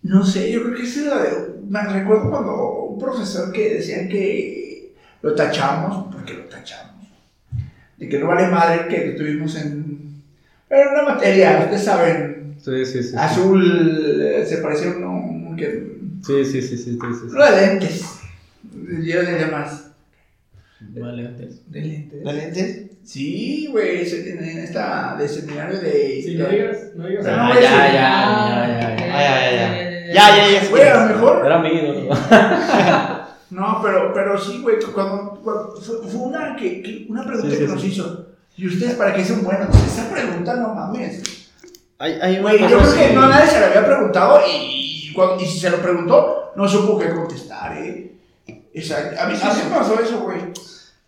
[0.02, 1.30] No sé, yo creo que esa era de.
[1.68, 4.92] Me recuerdo cuando un profesor que decían que
[5.22, 7.06] lo tachamos, porque lo tachamos,
[7.96, 10.22] de que no vale madre que lo tuvimos en.
[10.68, 13.08] Pero una materia, ustedes saben, Sí, sí, sí.
[13.10, 13.16] sí.
[13.18, 15.96] azul, eh, se parecía a uno uno que.
[16.24, 17.26] Sí, sí, sí, sí, sí, sí, sí.
[17.34, 18.04] Uno de lentes.
[19.02, 19.90] Yo le demás.
[20.80, 21.68] Vale, antes.
[21.70, 22.22] De lentes.
[22.24, 22.82] ¿De lentes?
[23.06, 26.20] Sí, güey, se- en en esta de seminario de.
[26.24, 27.24] Si no digas, no digas...
[27.28, 30.12] Ah, no, ya, ya, ya, ya, ya, ya, ya.
[30.12, 30.68] Ya, ya, ya.
[30.70, 31.46] Güey, a lo mejor.
[31.46, 33.26] Era amigo, ¿no?
[33.48, 37.54] No, pero, pero sí, güey, cuando, cuando- fue, fue una, que, que- una pregunta Sí,
[37.54, 37.72] sí, que sí.
[37.74, 38.26] nos hizo.
[38.56, 39.68] ¿Y ustedes para qué son buenos?
[39.86, 41.22] Esa pregunta no mames.
[41.98, 45.46] Hay, Güey, yo creo que no nadie se lo había preguntado y, y cuando- y
[45.46, 48.12] si se lo preguntó, no supo qué contestar, ¿eh?
[48.74, 49.20] Exacto.
[49.20, 49.40] A mí, mí
[49.70, 50.38] me pasó eso, güey.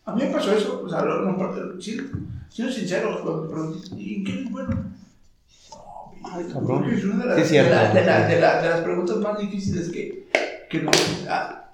[0.08, 0.82] A mí me pasó eso.
[0.84, 2.00] O sea, lo- no, sí,
[2.48, 4.70] siendo sinceros, cuando me pregunté, ¿y qué es bueno?
[4.70, 6.78] No, Ay, güey, cabrón.
[6.82, 7.70] creo que es una de las, Sí, es cierto.
[7.70, 10.28] de la- de la- de la- de las preguntas más difíciles que,
[10.70, 10.90] que, no-
[11.28, 11.70] ah,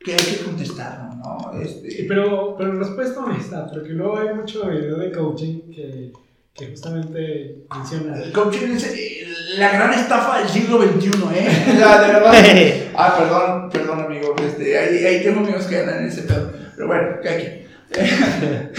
[0.00, 1.52] que hay que contestar, ¿no?
[1.60, 6.12] Este, Pero, pero respuesta honesta, porque luego hay mucho video de coaching que,
[6.54, 8.22] que justamente menciona.
[8.22, 9.26] el coaching es eh,
[9.58, 11.66] la gran estafa del siglo XXI, ¿eh?
[11.74, 12.34] O sea, de verdad.
[12.94, 14.34] Ah, perdón, perdón, amigo.
[14.46, 16.52] Este, ahí, ahí tengo amigos que andan en ese pedo.
[16.76, 17.46] Pero bueno, que aquí.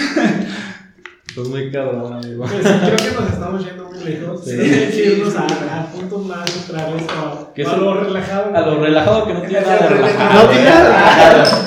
[1.35, 2.45] Pues muy cabrón, amigo.
[2.45, 4.45] Pues, creo que nos estamos yendo muy lejos.
[4.45, 4.51] Sí.
[4.51, 5.47] Hay que irnos a,
[5.79, 8.55] a puntos más centrales, a, Que a es lo relajado.
[8.55, 10.43] A lo relajado que no tiene nada de relajado.
[10.43, 11.61] No tiene nada relajado.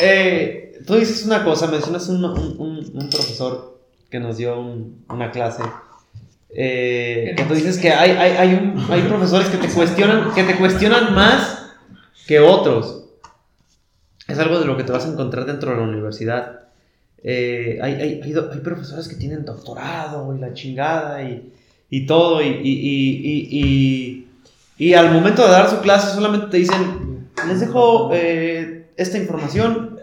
[0.00, 3.75] Eh, tú dices una cosa, mencionas un, un- un- un profesor
[4.10, 5.62] que nos dio un- una clase.
[6.58, 10.42] eh, que tú dices que hay, hay, hay, un- hay profesores que te cuestionan, que
[10.44, 11.70] te cuestionan más
[12.26, 13.04] que otros.
[14.26, 16.60] Es algo de lo que te vas a encontrar dentro de la universidad.
[17.22, 18.20] Eh, hay,
[18.62, 21.52] profesores que tienen doctorado y la chingada y,
[21.90, 22.40] y todo.
[22.40, 24.28] Y, y, y, y, y-
[24.78, 29.98] y al momento de dar su clase solamente te dicen, les dejo eh, esta información,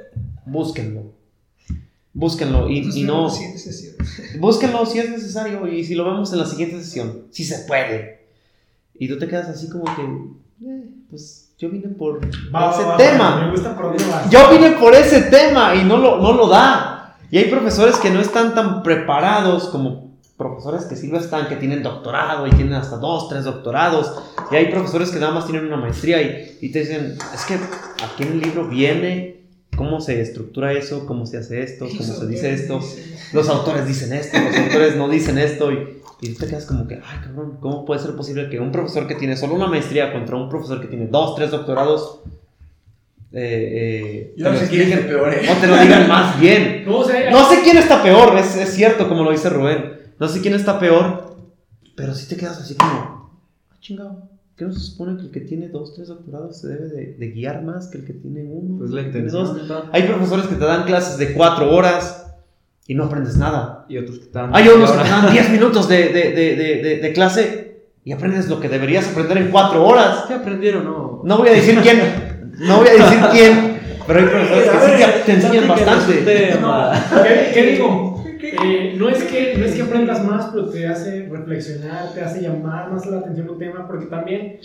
[0.46, 1.13] búsquenlo.
[2.14, 3.30] Búsquenlo y, y no...
[4.40, 8.28] Búsquenlo si es necesario y si lo vemos en la siguiente sesión, si se puede.
[8.94, 12.90] Y tú te quedas así como que, eh, pues yo vine por Va, ese va,
[12.90, 13.46] va, tema.
[13.46, 13.96] Me gusta por.
[14.30, 17.18] Yo vine por ese tema y no lo, no lo da.
[17.32, 21.56] Y hay profesores que no están tan preparados como profesores que sí lo están, que
[21.56, 24.14] tienen doctorado y tienen hasta dos, tres doctorados.
[24.52, 27.56] Y hay profesores que nada más tienen una maestría y, y te dicen, es que
[27.56, 29.43] aquí en el libro viene
[29.76, 32.80] cómo se estructura eso, cómo se hace esto, cómo se dice esto.
[33.34, 35.72] Los autores dicen esto, los autores no dicen esto.
[35.72, 38.72] Y, y tú te quedas como que, ay cabrón, ¿cómo puede ser posible que un
[38.72, 42.22] profesor que tiene solo una maestría contra un profesor que tiene dos, tres doctorados...
[43.34, 45.42] eh, eh, Yo no sé quién es el peor, ¿eh?
[45.50, 46.84] o te lo digan más bien.
[46.86, 50.14] No, o sea, No sé quién está peor, es, es cierto, como lo dice Rubén.
[50.20, 51.36] No sé quién está peor,
[51.96, 52.92] pero sí te quedas así como,
[53.72, 54.30] ah, chingado.
[54.56, 57.32] ¿Qué no se supone que el que tiene dos, tres doctorados se debe de, de
[57.32, 58.78] guiar más que el que tiene uno?
[58.80, 59.46] Pues la intención.
[59.92, 62.28] Hay profesores que te dan clases de cuatro horas
[62.86, 63.86] y no aprendes nada.
[63.90, 64.56] Y otros que están.
[64.56, 68.12] Hay unos que te dan 10 minutos de, de, de, de, de- de clase y
[68.12, 70.26] aprendes lo que deberías aprender en cuatro horas.
[70.28, 70.84] ¿Qué aprendieron?
[70.86, 71.22] No.
[71.24, 72.00] No voy a decir quién,
[72.60, 76.24] no voy a decir quién, pero hay profesores que sí te, te enseñan bastante.
[77.24, 78.23] ¿Qué, qué digo?
[78.62, 82.42] Eh, no, es que, no es que aprendas más, pero te hace reflexionar, te hace
[82.42, 84.60] llamar más la atención un tema, porque también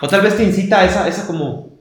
[0.00, 1.78] O tal vez te incita a esa, esa como,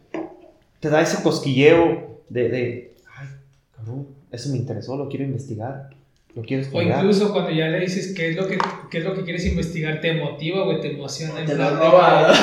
[0.80, 3.28] te da ese cosquilleo de, de, ay,
[3.76, 5.90] cabrón, eso me interesó, lo quiero investigar,
[6.36, 8.58] lo quiero O incluso cuando ya le dices qué es lo que,
[8.92, 11.40] qué es lo que quieres investigar, te motiva, güey, te emociona.
[11.40, 12.32] en Te lo de roba.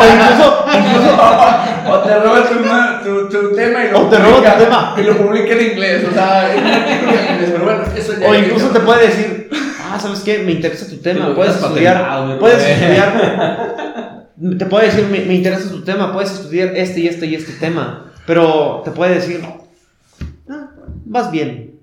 [0.00, 4.34] O incluso, o te roba tu, tu, tu tema y lo O te roba tu
[4.42, 4.94] publica- tema.
[4.98, 6.04] Y lo publica en inglés.
[6.08, 7.50] O sea, en inglés.
[7.52, 9.50] Pero bueno, eso ya o incluso te puede decir,
[9.90, 10.38] ah, ¿sabes qué?
[10.38, 15.68] Me interesa tu Te tema, puedes estudiar, puedes estudiar, te puede decir, me, me interesa
[15.68, 19.42] tu tema, puedes estudiar este y este y este tema, pero te puede decir,
[20.48, 20.70] ah,
[21.06, 21.79] vas bien.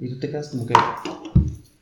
[0.00, 0.74] Y tú te quedas como que,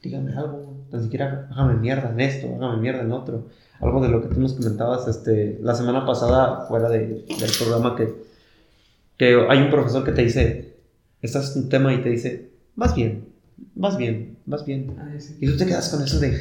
[0.02, 3.46] dígame algo, ni siquiera hágame mierda en esto, hágame mierda en otro.
[3.80, 7.94] Algo de lo que tú nos comentabas este, la semana pasada fuera de- del programa
[7.94, 8.12] que,
[9.16, 10.74] que hay un profesor que te dice,
[11.22, 13.28] estás en un tema y te dice, vas bien,
[13.76, 14.96] vas bien, vas bien.
[15.40, 16.36] Y tú te quedas con eso de...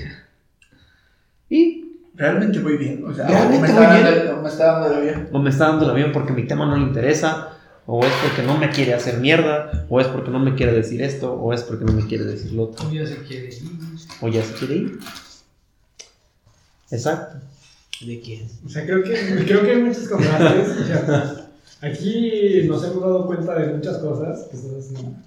[1.49, 1.83] ¿Y?
[2.15, 3.03] Realmente voy bien.
[3.05, 4.15] O sea, o Realmente me, está voy bien.
[4.25, 5.29] dando, o me está dando de bien.
[5.31, 7.49] O me está dando el avión porque mi tema no le interesa,
[7.89, 11.01] o es porque no me quiere hacer mierda, o es porque no me quiere decir
[11.01, 13.61] esto, o es porque no me quiere decir lo otro, O ya se quiere ir.
[14.21, 14.99] o ya se quiere ir.
[16.91, 17.37] Exacto.
[18.05, 18.47] ¿De quién?
[18.65, 19.13] O sea, creo que,
[19.45, 20.69] creo que hay muchos contrastes.
[20.69, 21.49] O sea,
[21.81, 24.47] aquí nos hemos dado cuenta de muchas cosas.
[24.49, 25.17] que estás haciendo.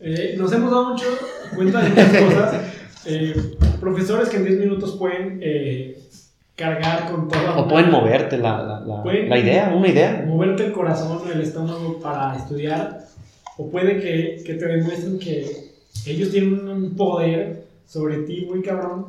[0.00, 1.06] Eh, nos hemos dado mucho
[1.54, 2.54] cuenta de muchas cosas.
[3.06, 6.03] Eh, profesores que en 10 minutos pueden eh,
[6.56, 10.24] cargar con toda O pueden moverte la, la, la, Pueden- la idea, una idea.
[10.26, 13.00] moverte el corazón, el estómago para estudiar,
[13.56, 15.72] o puede que, que te demuestren que
[16.06, 19.06] ellos tienen un poder sobre ti muy cabrón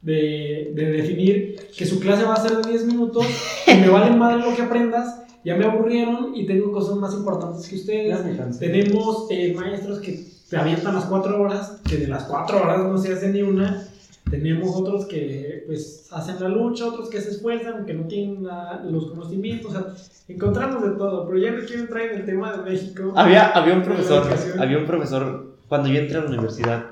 [0.00, 3.24] de, de definir que su clase va a ser de 10 minutos
[3.66, 7.68] y me vale madre lo que aprendas, ya me aburrieron y tengo cosas más importantes
[7.68, 8.18] que ustedes.
[8.58, 12.98] Tenemos eh, maestros que te avientan las 4 horas, que de las 4 horas no
[12.98, 13.88] se hace ni una.
[14.32, 18.80] Tenemos otros que pues hacen la lucha, otros que se esfuerzan, que no tienen la-
[18.90, 19.84] los conocimientos, o sea,
[20.26, 23.12] encontramos de todo, pero ya no quiero entrar en el tema de México.
[23.14, 24.26] Había, había un profesor,
[24.58, 26.86] había un profesor Cuando yo entré a la universidad,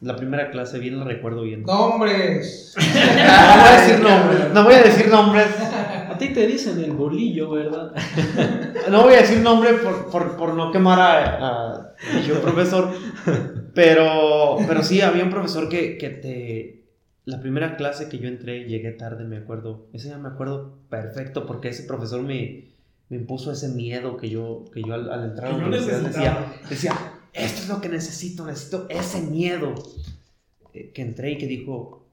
[0.00, 1.62] la primera clase, bien la recuerdo bien.
[1.66, 2.72] No, ¡Nombres!
[2.76, 4.52] voy a decir nombres.
[4.54, 5.46] No voy a decir nombres.
[6.16, 7.92] A ti te dicen el bolillo, ¿verdad?
[8.90, 12.90] No voy a decir nombre por, por, por no quemar a, a dicho profesor.
[13.74, 16.82] Pero, pero sí, había un profesor que, que te.
[17.24, 19.88] La primera clase que yo entré, llegué tarde, me acuerdo.
[19.92, 22.68] Ese ya me acuerdo perfecto porque ese profesor me,
[23.08, 26.00] me impuso ese miedo que yo, que yo al, al entrar a la yo universidad
[26.00, 26.92] decía, decía,
[27.32, 29.74] esto es lo que necesito, necesito ese miedo.
[30.72, 32.06] Eh, Que entré y que dijo,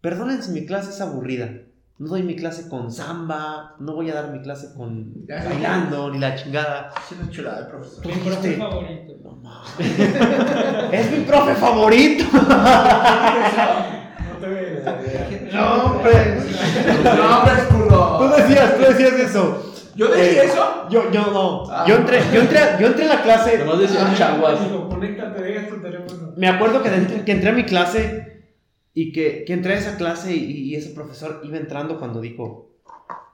[0.00, 1.60] perdonen si mi clase es aburrida.
[1.98, 5.48] No doy mi clase con samba, no voy a dar mi clase con Ya, ya.
[5.48, 6.92] bailando, ni la chingada.
[7.10, 8.02] Es una chulada el profesor.
[8.02, 8.28] Tu dijiste?
[8.30, 9.14] profe favorito.
[9.24, 10.92] No mames.
[10.92, 12.24] es mi profe favorito.
[14.28, 14.84] No te ves.
[15.54, 16.36] No, hombre.
[17.04, 18.36] No, hombre, Tú escudo.
[18.36, 19.72] decías, tú decías eso.
[19.94, 20.88] ¿Yo decía Eh, eso?
[20.90, 21.64] Yo, yo no.
[21.70, 21.84] Ah.
[21.88, 23.64] Yo entré, yo entré, yo entré a la clase.
[23.64, 24.58] Nomás chaguas.
[25.00, 25.32] Deja
[25.68, 26.32] tu teléfono.
[26.36, 28.35] Me acuerdo que, entré- que entré a mi clase
[28.96, 32.70] y que, que entré a esa clase y, y ese profesor iba entrando cuando dijo,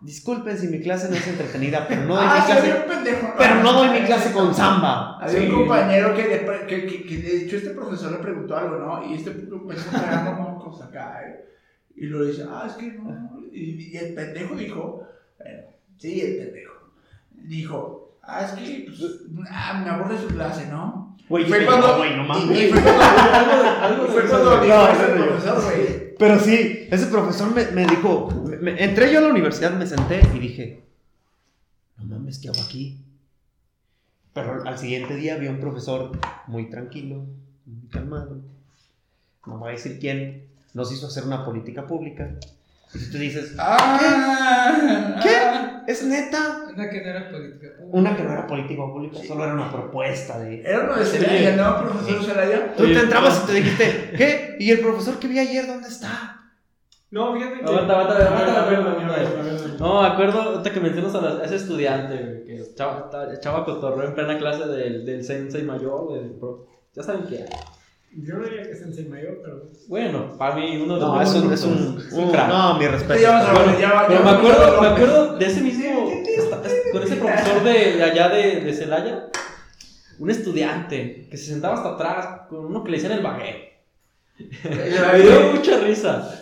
[0.00, 3.34] disculpen si mi clase no es entretenida, pero no doy mi Ah, había clase, pendejo.
[3.38, 5.18] pero no doy mi clase con samba.
[5.20, 5.46] Había Sí.
[5.46, 9.08] un compañero que, le que, que, que de hecho este profesor le preguntó algo, ¿no?
[9.08, 11.44] Y este compañero cagando mocos acá, ¿eh?
[11.94, 13.38] Y lo dice, ah, es que no.
[13.52, 15.06] Y, y el pendejo dijo,
[15.38, 15.62] bueno,
[15.98, 16.71] sí, el pendejo.
[17.45, 21.16] Dijo, ah, es que, pues, ah, me aburre su clase, ¿no?
[21.28, 22.61] Güey, Fue cuando- no, güey, no mames.
[22.61, 23.01] y fue cuando,
[23.82, 26.14] Algo fue cuando dijo ese profesor, güey.
[26.18, 29.86] Pero sí, ese profesor me, me dijo, me- me- entré yo a la universidad, me
[29.86, 30.82] senté y dije,
[31.99, 32.99] no mames, ¿qué hago aquí?
[34.34, 36.12] Pero al siguiente día vi a un profesor
[36.47, 37.24] muy tranquilo,
[37.66, 38.38] muy calmado,
[39.47, 42.30] no voy a decir quién, nos hizo hacer una política pública.
[42.95, 45.30] Y si tú dices, Ah, ¿Qué?
[45.36, 45.82] ah.
[45.86, 46.66] ¿es neta?
[46.74, 47.68] Una que no era política.
[47.90, 50.61] Una que no era política pública, solo era una propuesta de...
[50.62, 52.74] Era uno de Celaya, ¿no, profesor Celaya?
[52.76, 54.57] Tú Oye, te entrabas y te dijiste, ¿qué?
[54.59, 56.38] ¿Y el profesor que vi ayer dónde está?
[57.11, 57.64] No, fíjate que.
[57.66, 59.76] Aguanta, aguanta, aguanta.
[59.78, 63.64] No, me acuerdo, ahorita que mencionas a, la- a ese estudiante, güey, que echaba, estaba-
[63.66, 66.66] cotorreo en plena clase del, del sensei mayor, del pro.
[66.95, 67.45] Ya saben qué.
[68.14, 69.70] Yo no diría que es Sensei mayor, pero.
[69.88, 71.52] Bueno, para mí, uno de los No, es un...
[71.52, 72.48] Es un, Es un un- crack.
[72.48, 73.20] no, mi respeto.
[73.26, 76.10] vamos a Bueno, ya va- Pero ya me acuerdo, me acuerdo de ese mismo,
[76.92, 79.28] con ese profesor de, de allá de, de Celaya,
[80.18, 83.72] un estudiante que se sentaba hasta atrás con uno que le decían el baguette.
[84.64, 86.38] Me dio mucha risa.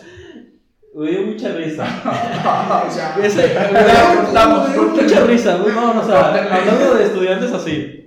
[0.93, 1.85] Me dio mucha risa.
[2.87, 5.57] O sea, Ese, me dio mucha risa.
[5.57, 8.00] No, no, o sea, hablando de estudiantes así.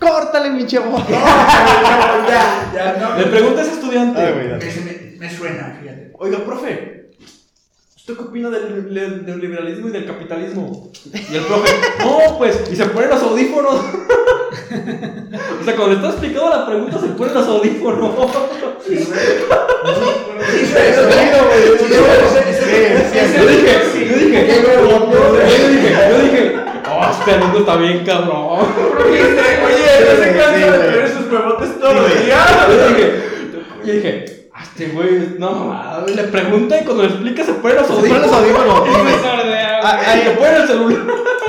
[0.00, 0.98] ¡Córtale, mi chavo!
[1.10, 3.18] ya, ya, no.
[3.18, 4.20] Le pregunta a ese estudiante.
[4.20, 5.16] Ay.
[5.18, 6.12] Me, suena, fíjate.
[6.18, 7.10] Oiga, profe,
[7.94, 10.90] ¿usted qué opina del, del, del liberalismo y del capitalismo?
[11.04, 13.74] Y el profe, no, pues, y se ponen los audífonos.
[13.74, 18.14] o sea, cuando le está explicando la pregunta, se ponen los audífonos.
[18.86, 19.12] Sí, sí,
[23.36, 23.72] Yo dije,
[24.06, 24.68] yo dije, yo
[25.68, 26.56] dije, yo dije,
[26.90, 28.60] oh, este alumno está bien cabrón.
[30.00, 32.48] Se Sí, cansa de sus huevotes todos Sí, los días.
[32.68, 33.30] Yo dije,
[33.84, 37.76] yo dije, ah, este güey, no mamá, le pregunta y cuando le explica se ponen
[37.78, 38.26] los Se audífonos.
[38.26, 38.92] los güey.
[40.20, 40.98] Y le ponen el celular.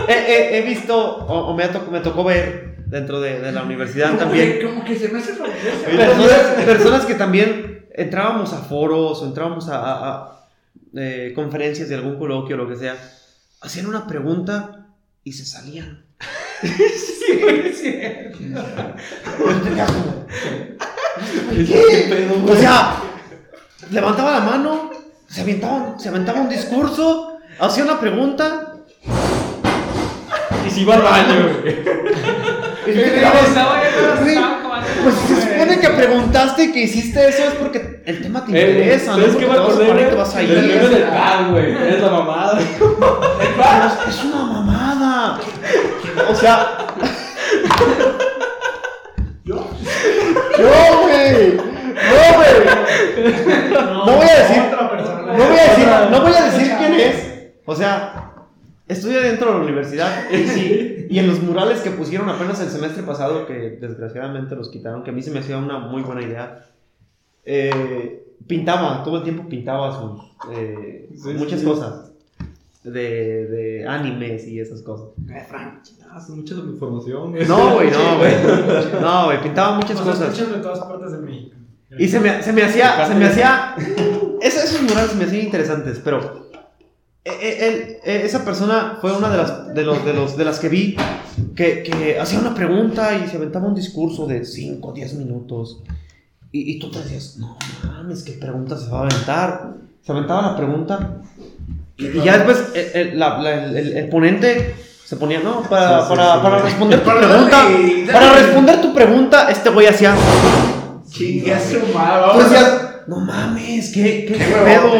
[0.08, 3.64] He, he- he visto, o, o me, tocó, me tocó ver dentro de, de la
[3.64, 9.26] universidad también, Como que se me hace personas, personas que también entrábamos a foros o
[9.26, 10.46] entrábamos a, a- a,
[10.96, 12.96] eh, conferencias de algún coloquio o lo que sea,
[13.62, 14.88] hacían una pregunta
[15.24, 16.04] y se salían.
[16.62, 18.12] Sí,
[19.28, 20.26] como,
[21.68, 22.96] ¿Qué pedo, O sea,
[23.92, 24.90] levantaba la mano,
[25.28, 28.74] se aventaba, se aventaba un discurso, hacía una pregunta
[30.66, 31.76] Y si va al baño, güey.
[32.88, 32.94] y
[35.04, 35.42] Pues se güey.
[35.54, 39.18] supone que preguntaste y que hiciste eso es porque el tema te Eh, interesa, ¿no?
[39.18, 39.88] ¿Sabes Porque qué te vas a acordé?
[39.88, 40.18] parar y te güey?
[40.18, 40.50] vas a ir.
[40.50, 41.72] Del meme del pan, güey.
[41.94, 42.60] Es la mamada.
[42.60, 44.81] Pero es una mamada.
[46.30, 46.88] O sea.
[49.44, 49.56] ¿Yo?
[49.56, 51.58] ¡No, güey!
[51.58, 53.74] ¡No, güey!
[53.74, 54.72] No, No voy a decir-.
[55.38, 57.32] No voy a decir, no voy a decir quién es.
[57.66, 58.34] O sea,
[58.88, 61.08] estudia dentro de la universidad y sí.
[61.10, 65.10] Y en los murales que pusieron apenas el semestre pasado, que desgraciadamente los quitaron, que
[65.12, 66.66] a mí se me hacía una muy buena idea.
[67.46, 68.18] eh,
[68.48, 71.66] pintaba, todo el tiempo pintaba sus, eh, Sí, muchas sí.
[71.66, 72.11] cosas.
[72.84, 75.10] De, de animes y esas cosas.
[75.30, 77.48] Eh, Frank, chingadas, mucha información, güey.
[77.48, 78.34] No, güey, no, güey.
[79.00, 80.34] No, güey, pintaba muchas Nos cosas.
[80.34, 81.56] escuchan de todas partes de México.
[82.00, 83.76] Y se me, se me hacía, se me hacía,
[84.42, 86.48] esos, esos murales se me hacían interesantes, pero
[87.26, 90.46] eh, eh, él- eh, esa persona fue una de las, de los, de los, de
[90.46, 90.96] las que vi
[91.56, 95.84] que, que hacía una pregunta y se aventaba un discurso de 5 o 10 minutos.
[96.54, 99.74] Y, y tú te decías, no mames, ¿qué pregunta se va a aventar?
[100.04, 101.18] Se aventaba la pregunta
[101.98, 104.76] y, y ya después el, el- la- la- el- el- el ponente
[105.06, 106.40] se ponía, no, para, Sí, sí, para, sí.
[106.42, 107.68] para responder tu Para pregunta,
[108.12, 110.16] para responder tu pregunta, este güey hacía,
[111.10, 112.58] Chingue su madre,
[113.08, 114.92] no mames, qué, qué, Qué pedo.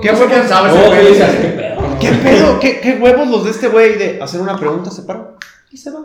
[0.00, 0.26] ¿Qué huevos?
[0.28, 1.98] qué sabes, Oh, qué pedo.
[1.98, 2.60] ¿Qué pedo?
[2.60, 4.90] ¿Qué, qué huevos los de este güey de hacer una pregunta?
[4.90, 5.36] Se paró
[5.72, 6.00] y se va.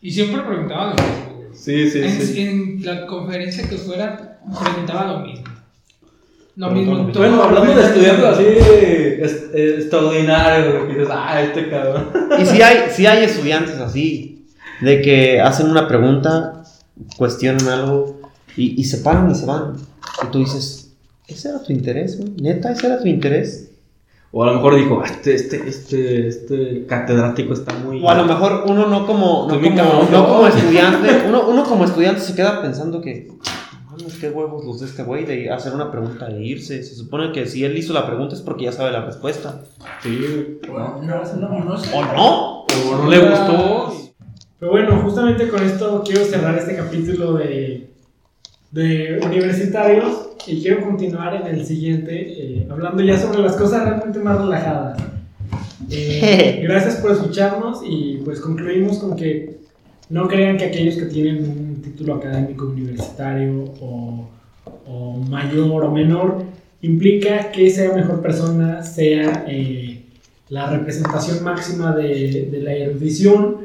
[0.00, 1.50] Y siempre preguntaba lo mismo.
[1.52, 2.40] Sí, sí, en, sí.
[2.42, 5.44] en la conferencia que fuera, preguntaba lo mismo.
[6.56, 6.96] Lo Pero mismo.
[6.96, 7.22] bueno, todo.
[7.22, 12.10] Bueno, hablando de estudiantes así es- eh, extraordinarios, que dices, ah, este cabrón.
[12.40, 14.46] Y si hay, sí hay estudiantes así,
[14.80, 16.62] de que hacen una pregunta,
[17.16, 18.20] cuestionan algo
[18.56, 19.74] y, y se paran y se van.
[20.22, 20.92] Y tú dices,
[21.26, 22.30] ¿ese era tu interés, güey?
[22.40, 23.70] ¿Neta, ese era tu interés?
[24.36, 28.02] O a lo mejor dijo, "Ah, este, este, este, este catedrático está muy.
[28.02, 30.28] O a lo mejor uno no como, no como, no.
[30.28, 33.28] como estudiante, uno, uno como estudiante se queda pensando que,
[33.98, 36.82] mames, qué huevos los de este güey de hacer una pregunta e irse.
[36.82, 39.62] Se supone que si él hizo la pregunta es porque ya sabe la respuesta.
[40.02, 41.90] Sí, No, no, no sé.
[41.94, 42.64] ¿O no?
[42.64, 43.92] o no le gustó.
[44.58, 47.90] Pero bueno, justamente con esto quiero cerrar este capítulo de,
[48.70, 54.18] de universitarios y quiero continuar en el siguiente, eh, hablando ya sobre las cosas realmente
[54.18, 55.02] más relajadas.
[55.90, 59.58] Eh, gracias por escucharnos y pues concluimos con que
[60.08, 64.28] no crean que aquellos que tienen un título académico universitario o,
[64.86, 66.44] o mayor o menor
[66.82, 70.04] implica que sea mejor persona, sea eh,
[70.48, 73.56] la representación máxima de, de la erudición.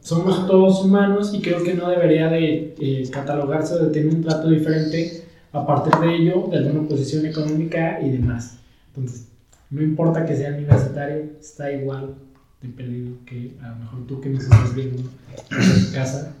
[0.00, 4.22] Somos todos humanos y creo que no debería de eh, catalogarse o de tener un
[4.22, 5.22] trato diferente
[5.52, 8.58] a partir de ello, de alguna posición económica y demás.
[8.88, 9.28] Entonces,
[9.70, 12.14] no importa que sea universitario, está igual
[12.60, 16.34] de perdido que a lo mejor tú que nos estás viendo en casa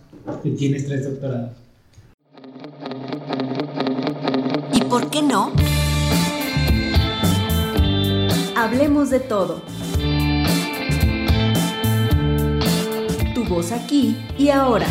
[0.44, 1.50] y tienes tres doctorados.
[4.72, 5.52] ¿Y por qué no?
[8.56, 9.62] Hablemos de todo.
[13.34, 14.86] Tu voz aquí y ahora.